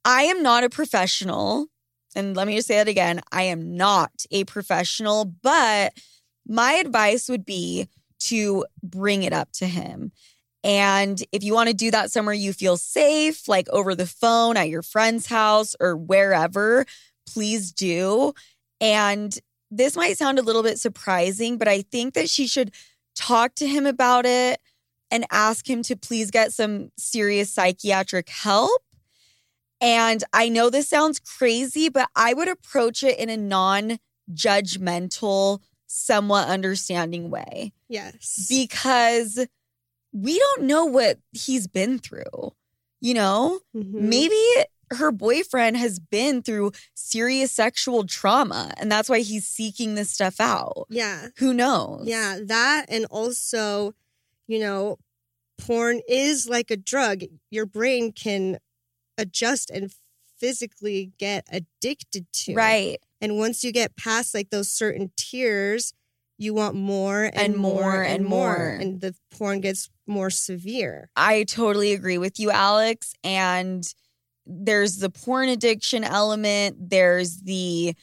[0.06, 1.68] I am not a professional.
[2.16, 5.94] And let me just say that again, I am not a professional, but
[6.48, 7.88] my advice would be
[8.20, 10.12] to bring it up to him.
[10.64, 14.58] And if you want to do that somewhere you feel safe, like over the phone
[14.58, 16.86] at your friend's house or wherever,
[17.26, 18.34] please do.
[18.82, 19.38] And
[19.70, 22.72] this might sound a little bit surprising, but I think that she should
[23.16, 24.60] talk to him about it
[25.10, 28.82] and ask him to please get some serious psychiatric help.
[29.80, 34.00] And I know this sounds crazy, but I would approach it in a non
[34.34, 38.46] judgmental, somewhat understanding way Yes.
[38.50, 39.48] because
[40.14, 42.54] we don't know what he's been through.
[43.02, 43.92] You know, Mhm.
[43.94, 44.42] maybe
[44.92, 50.40] her boyfriend has been through serious sexual trauma and that's why he's seeking this stuff
[50.40, 50.88] out.
[50.90, 51.30] Yeah.
[51.38, 52.08] Who knows?
[52.08, 52.40] Yeah.
[52.42, 53.94] That and also,
[54.48, 54.98] you know,
[55.58, 57.24] porn is like a drug.
[57.52, 58.60] Your brain can
[59.18, 59.94] adjust and
[60.38, 62.54] physically get addicted to.
[62.54, 63.00] Right.
[63.20, 65.94] And once you get past like those certain tiers,
[66.38, 68.78] you want more and, And more and more.
[68.80, 71.10] And the porn gets more severe.
[71.16, 73.14] I totally agree with you, Alex.
[73.24, 73.84] And
[74.46, 77.94] there's the porn addiction element, there's the,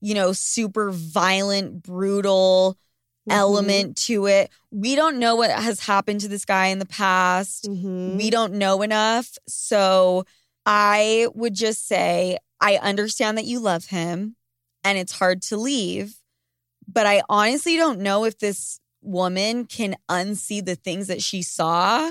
[0.00, 2.76] you know, super violent, brutal
[3.28, 3.32] Mhm.
[3.34, 4.50] element to it.
[4.70, 7.64] We don't know what has happened to this guy in the past.
[7.68, 8.16] Mhm.
[8.16, 9.30] We don't know enough.
[9.48, 10.24] So
[10.66, 14.36] I would just say, I understand that you love him
[14.82, 16.16] and it's hard to leave,
[16.86, 22.10] but I honestly don't know if this woman can unsee the things that she saw.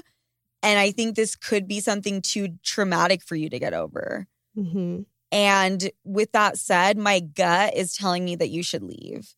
[0.61, 4.27] And I think this could be something too traumatic for you to get over.
[4.57, 5.05] Mhm.
[5.31, 9.33] And with that said, my gut is telling me that you should leave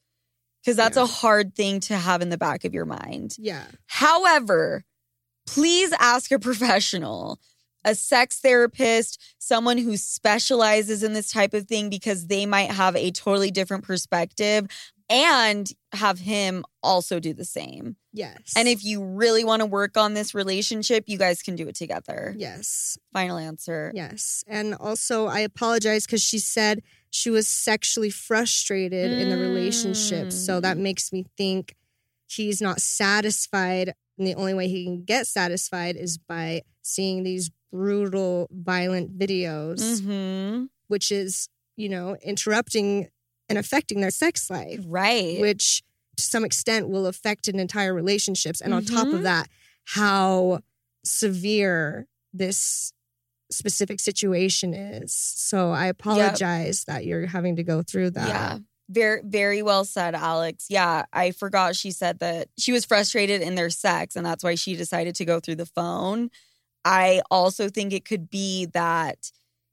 [0.61, 1.03] because that's Yeah.
[1.03, 3.35] a hard thing to have in the back of your mind.
[3.39, 3.63] Yeah.
[3.85, 4.83] However,
[5.47, 7.39] please ask a professional,
[7.85, 12.95] a sex therapist, someone who specializes in this type of thing because they might have
[12.95, 14.67] a totally different perspective.
[15.09, 17.95] And have him also do the same.
[18.11, 18.53] Yes.
[18.55, 21.75] And if you really want to work on this relationship, you guys can do it
[21.75, 22.33] together.
[22.37, 23.91] yes, Final answer.
[23.95, 30.31] yes, and also I apologize because she said she was sexually frustrated in the relationship,
[30.31, 31.75] so that makes me think
[32.27, 37.51] he's not satisfied, and the only way he can get satisfied is by seeing these
[37.71, 43.09] brutal, violent videos, hmm which is you know interrupting
[43.49, 44.79] and affecting their sex life.
[44.85, 45.39] Right.
[45.39, 45.83] which
[46.17, 49.23] to some extent will affect an entire relationships and on top of mm-hmm.
[49.23, 49.49] that
[49.85, 50.59] how
[51.03, 52.93] severe this
[53.51, 58.57] specific situation is so i apologize that you're having to go through that Yeah.
[58.87, 60.67] Very, very well said, Alex.
[60.69, 64.53] Yeah, I forgot she said that she was frustrated in their sex and that's why
[64.53, 66.29] she decided to go through the phone.
[66.83, 69.31] I also think it could be that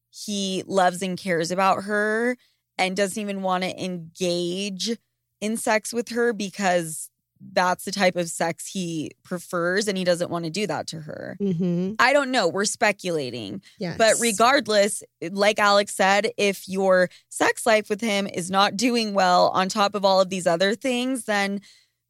[0.09, 2.39] he loves and cares about her
[2.79, 4.97] and doesn't even want to engage
[5.41, 7.11] in sex with her because
[7.53, 11.01] that's the type of sex he prefers and he doesn't want to do that to
[11.01, 11.37] her.
[11.41, 11.95] mm-hmm.
[11.99, 12.49] I don't know.
[12.49, 13.63] We're speculating.
[13.79, 19.15] yes But regardless, like Alex said, if your sex life with him is not doing
[19.15, 21.61] well on top of all of these other things, then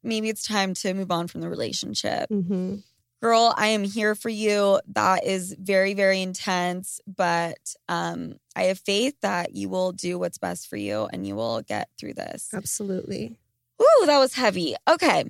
[0.03, 2.29] maybe it's time to move on from the relationship.
[2.29, 2.75] mm-hmm.
[3.23, 4.81] Girl, I am here for you.
[4.85, 10.37] That is very, very intense, but um, I have faith that you will do what's
[10.37, 12.49] best for you and you will get through this.
[12.53, 13.37] absolutely
[13.81, 14.75] Ooh, that was heavy.
[14.89, 15.23] Okay,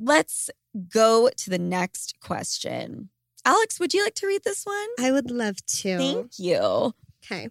[0.00, 0.48] let's
[0.88, 3.10] go to the next question.
[3.44, 4.88] Alex, would you like to read this one?
[4.98, 6.94] i would love to Thank you.
[7.22, 7.50] Okay.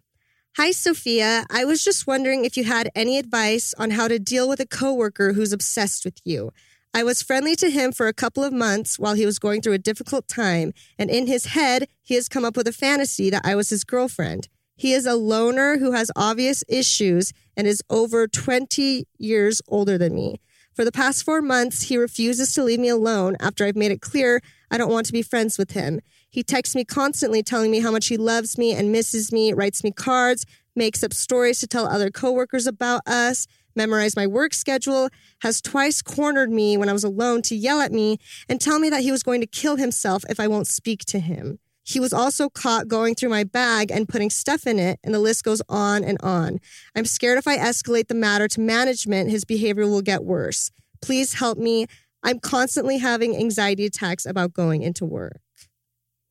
[0.57, 1.45] Hi, Sofia.
[1.51, 4.65] I was just wondering if you had any advice on how to deal with a
[4.65, 6.51] coworker who's obsessed with you.
[6.95, 9.73] I was friendly to him for a couple of months while he was going through
[9.73, 13.41] a difficult time, and in his head, he has come up with a fantasy that
[13.43, 14.47] I was his girlfriend.
[14.77, 20.15] He is a loner who has obvious issues and is over 20 years older than
[20.15, 20.39] me.
[20.73, 23.99] For the past four months, he refuses to leave me alone after I've made it
[23.99, 24.39] clear
[24.71, 25.99] I don't want to be friends with him.
[26.29, 29.83] He texts me constantly telling me how much he loves me and misses me, writes
[29.83, 30.45] me cards,
[30.77, 35.09] makes up stories to tell other coworkers about us, memorize my work schedule,
[35.41, 38.89] has twice cornered me when I was alone to yell at me and tell me
[38.89, 41.59] that he was going to kill himself if I won't speak to him.
[41.83, 45.19] He was also caught going through my bag and putting stuff in it, and the
[45.19, 46.59] list goes on and on.
[46.95, 50.71] I'm scared if I escalate the matter to management, his behavior will get worse.
[51.01, 51.85] Please help me.
[52.23, 55.39] I'm constantly having anxiety attacks about going into work.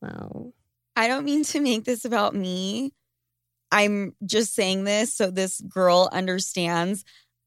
[0.02, 0.52] Wow.
[0.96, 2.92] I don't mean to make this about me.
[3.70, 7.04] I'm just saying this so this girl understands.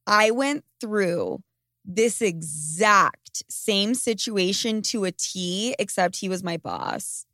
[0.07, 1.43] I went through
[1.85, 7.25] this exact same situation to a T, except he was my boss.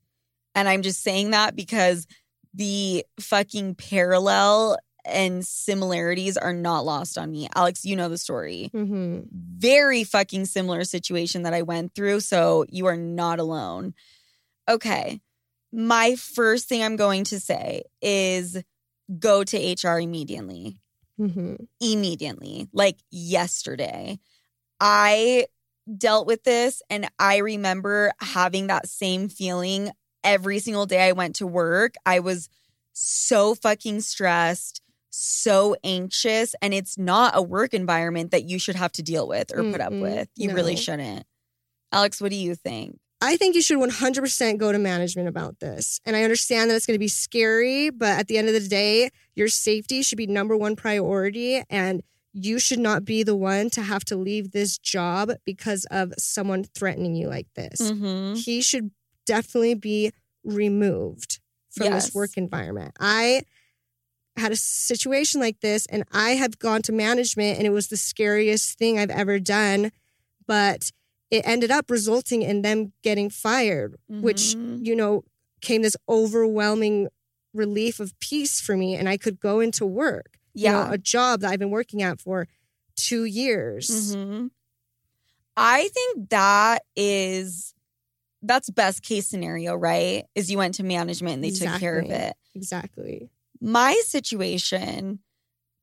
[0.55, 2.05] And I'm just saying that because
[2.53, 7.47] the fucking parallel and similarities are not lost on me.
[7.55, 8.69] Alex, you know the story.
[8.73, 9.21] Mm-hmm.
[9.31, 12.21] Very fucking similar situation that I went through.
[12.21, 13.93] So you are not alone.
[14.69, 15.19] Okay.
[15.71, 18.61] My first thing I'm going to say is
[19.19, 20.79] go to HR immediately.
[21.19, 21.55] Mm-hmm.
[21.79, 24.19] Immediately, like yesterday.
[24.79, 25.45] I
[25.97, 29.91] dealt with this and I remember having that same feeling
[30.23, 31.95] every single day I went to work.
[32.05, 32.49] I was
[32.93, 38.91] so fucking stressed, so anxious, and it's not a work environment that you should have
[38.93, 40.29] to deal with or put up Mm-mm, with.
[40.35, 41.25] You really shouldn't.
[41.91, 42.99] Alex, what do you think?
[43.23, 45.99] I think you should 100% go to management about this.
[46.05, 48.67] And I understand that it's going to be scary, but at the end of the
[48.67, 51.63] day, your safety should be number one priority.
[51.69, 56.13] And you should not be the one to have to leave this job because of
[56.17, 57.79] someone threatening you like this.
[57.79, 58.35] Mm-hmm.
[58.35, 58.91] He should
[59.25, 60.11] definitely be
[60.43, 61.39] removed
[61.71, 62.05] from Yes.
[62.05, 62.93] this work environment.
[62.99, 63.43] I
[64.35, 67.97] had a situation like this and I have gone to management and it was the
[67.97, 69.91] scariest thing I've ever done.
[70.47, 70.91] But
[71.33, 74.85] it ended up resulting in them getting fired, which, Mhm.
[74.85, 75.23] you know,
[75.61, 77.07] came this overwhelming
[77.53, 78.95] relief of peace for me.
[78.95, 80.93] And I could go into work, you know, Yeah.
[80.93, 82.47] a job that I've been working at for
[82.95, 84.15] two years.
[84.15, 84.51] Mhm.
[85.57, 87.73] I think that is
[88.45, 90.25] that's best case scenario, right?
[90.35, 92.33] Is you went to management and they took care of it.
[92.53, 93.29] Exactly.
[93.61, 95.19] My situation,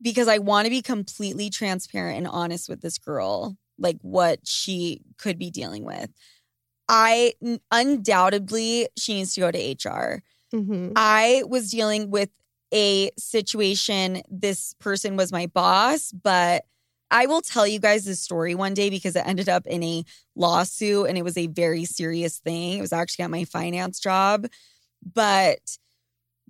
[0.02, 5.02] because I want to be completely transparent and honest with this girl, like what she
[5.18, 6.10] could be dealing with.
[6.88, 7.34] I
[7.70, 10.22] undoubtedly she needs to go to HR.
[10.52, 12.30] hmm I was dealing with
[12.72, 14.22] a situation.
[14.28, 16.64] This person was my boss, but
[17.10, 20.04] I will tell you guys this story one day because it ended up in a
[20.36, 22.78] lawsuit and it was a very serious thing.
[22.78, 24.46] It was actually at my finance job.
[25.14, 25.78] But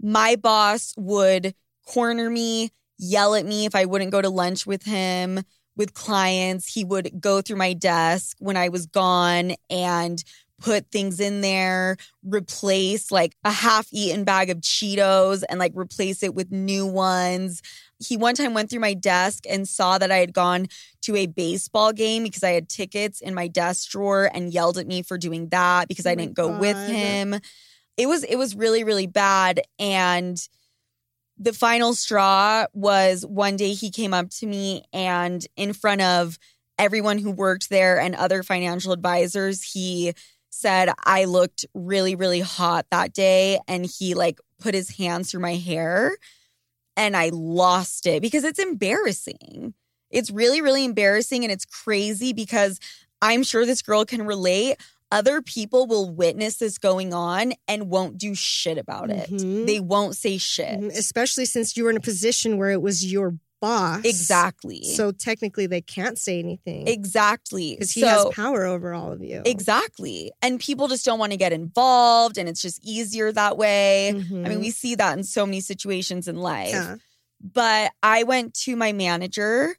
[0.01, 1.55] my boss would
[1.86, 5.40] corner me, yell at me if I wouldn't go to lunch with him,
[5.81, 6.70] with clients.
[6.70, 10.23] He would go through my desk when I was gone and
[10.61, 16.23] put things in there, replace like a half eaten bag of Cheetos and like replace
[16.23, 17.62] it with new ones.
[17.98, 20.66] He one time went through my desk and saw that I had gone
[21.02, 24.86] to a baseball game because I had tickets in my desk drawer and yelled at
[24.86, 27.40] me for doing that because oh I Oh my didn't go with him.
[27.97, 30.47] It was it was really really bad and
[31.40, 36.38] the final straw was one day he came up to me and in front of
[36.78, 40.12] everyone who worked there and other financial advisors he
[40.50, 45.40] said I looked really really hot that day and he like put his hands through
[45.40, 46.16] my hair
[46.96, 49.72] and I lost it because it's embarrassing.
[50.10, 52.78] It's really really embarrassing and it's crazy because
[53.22, 54.76] I'm sure this girl can relate.
[55.12, 59.28] Other people will witness this going on and won't do shit about it.
[59.31, 59.66] Mhm.
[59.66, 60.78] They won't say shit.
[60.81, 64.05] Mhm, Especially since you were in a position where it was your boss.
[64.05, 64.82] Exactly.
[64.85, 67.74] So technically, they can't say anything exactly.
[67.74, 69.43] because he so, has power over all of you.
[69.45, 70.32] Exactly.
[70.41, 74.09] And people just don't want to get involved and it's just easier that way.
[74.09, 74.49] I Mhm.
[74.49, 76.70] mean, we see that in so many situations in life.
[76.70, 76.97] Yeah.
[77.43, 79.77] But I went to my manager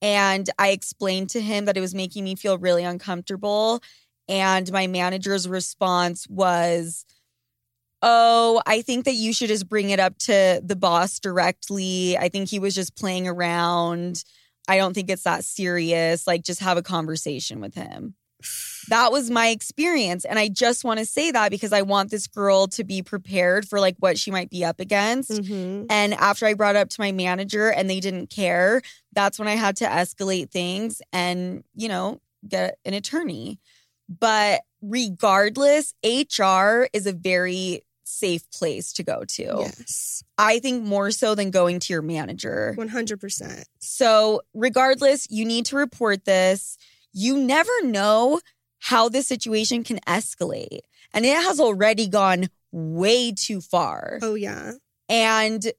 [0.00, 3.80] and I explained to him that it was making me feel really uncomfortable.
[4.28, 7.04] And my manager's response was,
[8.04, 12.18] Oh, I think that you should just bring it up to the boss directly.
[12.18, 14.24] I think he was just playing around.
[14.66, 16.26] I don't think it's that serious.
[16.26, 18.14] Like, just have a conversation with him.
[18.88, 20.24] That was my experience.
[20.24, 23.68] And I just want to say that because I want this girl to be prepared
[23.68, 25.30] for like what she might be up against.
[25.30, 25.86] Mhm.
[25.88, 28.82] And after I brought it up to my manager and they didn't care,
[29.12, 33.60] that's when I had to escalate things and, you know, get an attorney.
[34.20, 39.42] But regardless, HR is a very safe place to go to.
[39.42, 40.22] Yes.
[40.36, 42.74] I think more so than going to your manager.
[42.76, 43.64] 100%.
[43.78, 46.76] So, regardless, you need to report this.
[47.12, 48.40] You never know
[48.80, 50.80] how this situation can escalate.
[51.14, 54.18] And it has already gone way too far.
[54.22, 54.72] Oh, yeah.
[55.08, 55.72] And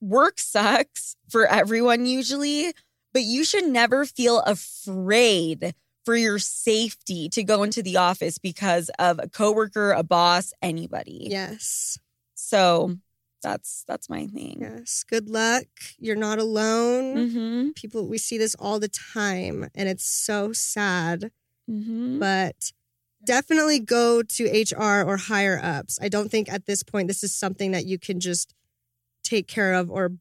[0.00, 2.72] work sucks for everyone usually,
[3.12, 5.74] but you should never feel afraid
[6.06, 11.26] for your safety to go into the office because of a coworker, a boss, anybody.
[11.28, 11.98] Yes.
[12.34, 12.96] So
[13.42, 14.58] that's that's my thing.
[14.60, 15.04] Yes.
[15.06, 15.66] Good luck.
[15.98, 17.16] You're not alone.
[17.16, 17.68] Mm-hmm.
[17.70, 21.32] People, we see this all the time, and it's so sad.
[21.68, 22.20] Mm-hmm.
[22.20, 22.72] But
[23.24, 25.98] definitely go to HR or higher ups.
[26.00, 28.54] I don't think at this point this is something that you can just
[29.24, 30.12] take care of or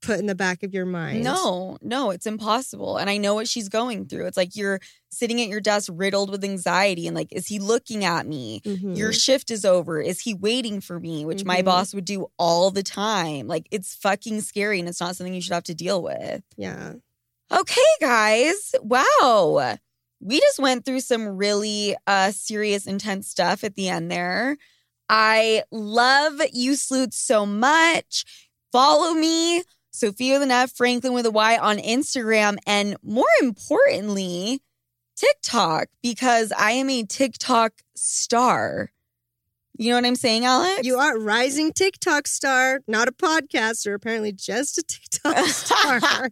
[0.00, 1.24] put in the back of your mind.
[1.24, 2.96] No, no, it's impossible.
[2.98, 4.26] And I know what she's going through.
[4.26, 4.80] It's like you're
[5.10, 8.60] sitting at your desk riddled with anxiety and like, is he looking at me?
[8.64, 8.96] Mhm.
[8.96, 10.00] Your shift is over.
[10.00, 11.24] Is he waiting for me?
[11.24, 11.64] Which my Mhm.
[11.64, 13.46] boss would do all the time.
[13.48, 16.42] Like, it's fucking scary and it's not something you should have to deal with.
[16.56, 16.94] yeah.
[17.50, 18.74] Okay, guys.
[18.82, 19.78] Wow.
[20.20, 24.58] We just went through some really uh serious, intense stuff at the end there.
[25.08, 28.24] I love you sleuths so much.
[28.70, 29.62] Follow me,
[29.98, 34.62] Sofia with an F, Franklin with a Y on Instagram, and more importantly,
[35.16, 38.92] TikTok, because I am a TikTok star.
[39.76, 40.86] You know what I'm saying, Alex?
[40.86, 46.00] You are rising TikTok star, not a podcaster, apparently just a TikTok star.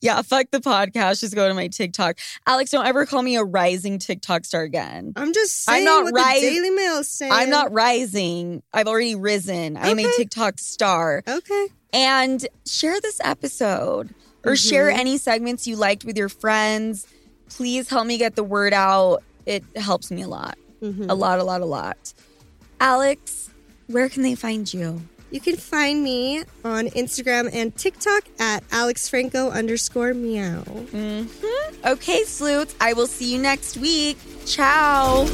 [0.00, 1.20] yeah, fuck the podcast.
[1.20, 2.18] Just go to my TikTok.
[2.46, 5.12] Alex, don't ever call me a rising TikTok star again.
[5.16, 7.32] I'm just I'm not what ris- the Daily Mail saying.
[7.32, 8.62] I'm not rising.
[8.72, 9.76] I've already risen.
[9.76, 11.22] I'm a TikTok star.
[11.26, 11.68] Okay.
[11.92, 14.98] And share this episode or share Mhm.
[14.98, 17.06] any segments you liked with your friends.
[17.48, 19.22] Please help me get the word out.
[19.46, 20.58] It helps me a lot.
[20.82, 21.06] Mhm.
[21.08, 22.12] A lot, a lot, a lot.
[22.80, 23.48] Alex,
[23.86, 25.00] where can they find you?
[25.30, 30.60] You can find me on Instagram and TikTok at AlexFranco underscore meow.
[30.62, 31.24] hmm
[31.84, 32.74] Okay, sleuths.
[32.80, 34.18] I will see you next week.
[34.44, 35.26] Ciao.